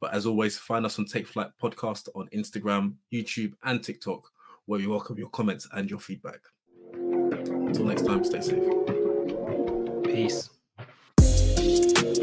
[0.00, 4.22] But as always, find us on Take Flight Podcast on Instagram, YouTube, and TikTok,
[4.66, 6.40] where we welcome your comments and your feedback.
[6.94, 8.79] Until next time, stay safe.
[10.12, 10.50] Peace.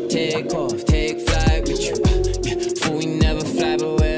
[0.10, 1.96] Take off, take flight with you.
[2.82, 4.16] For we never fly, but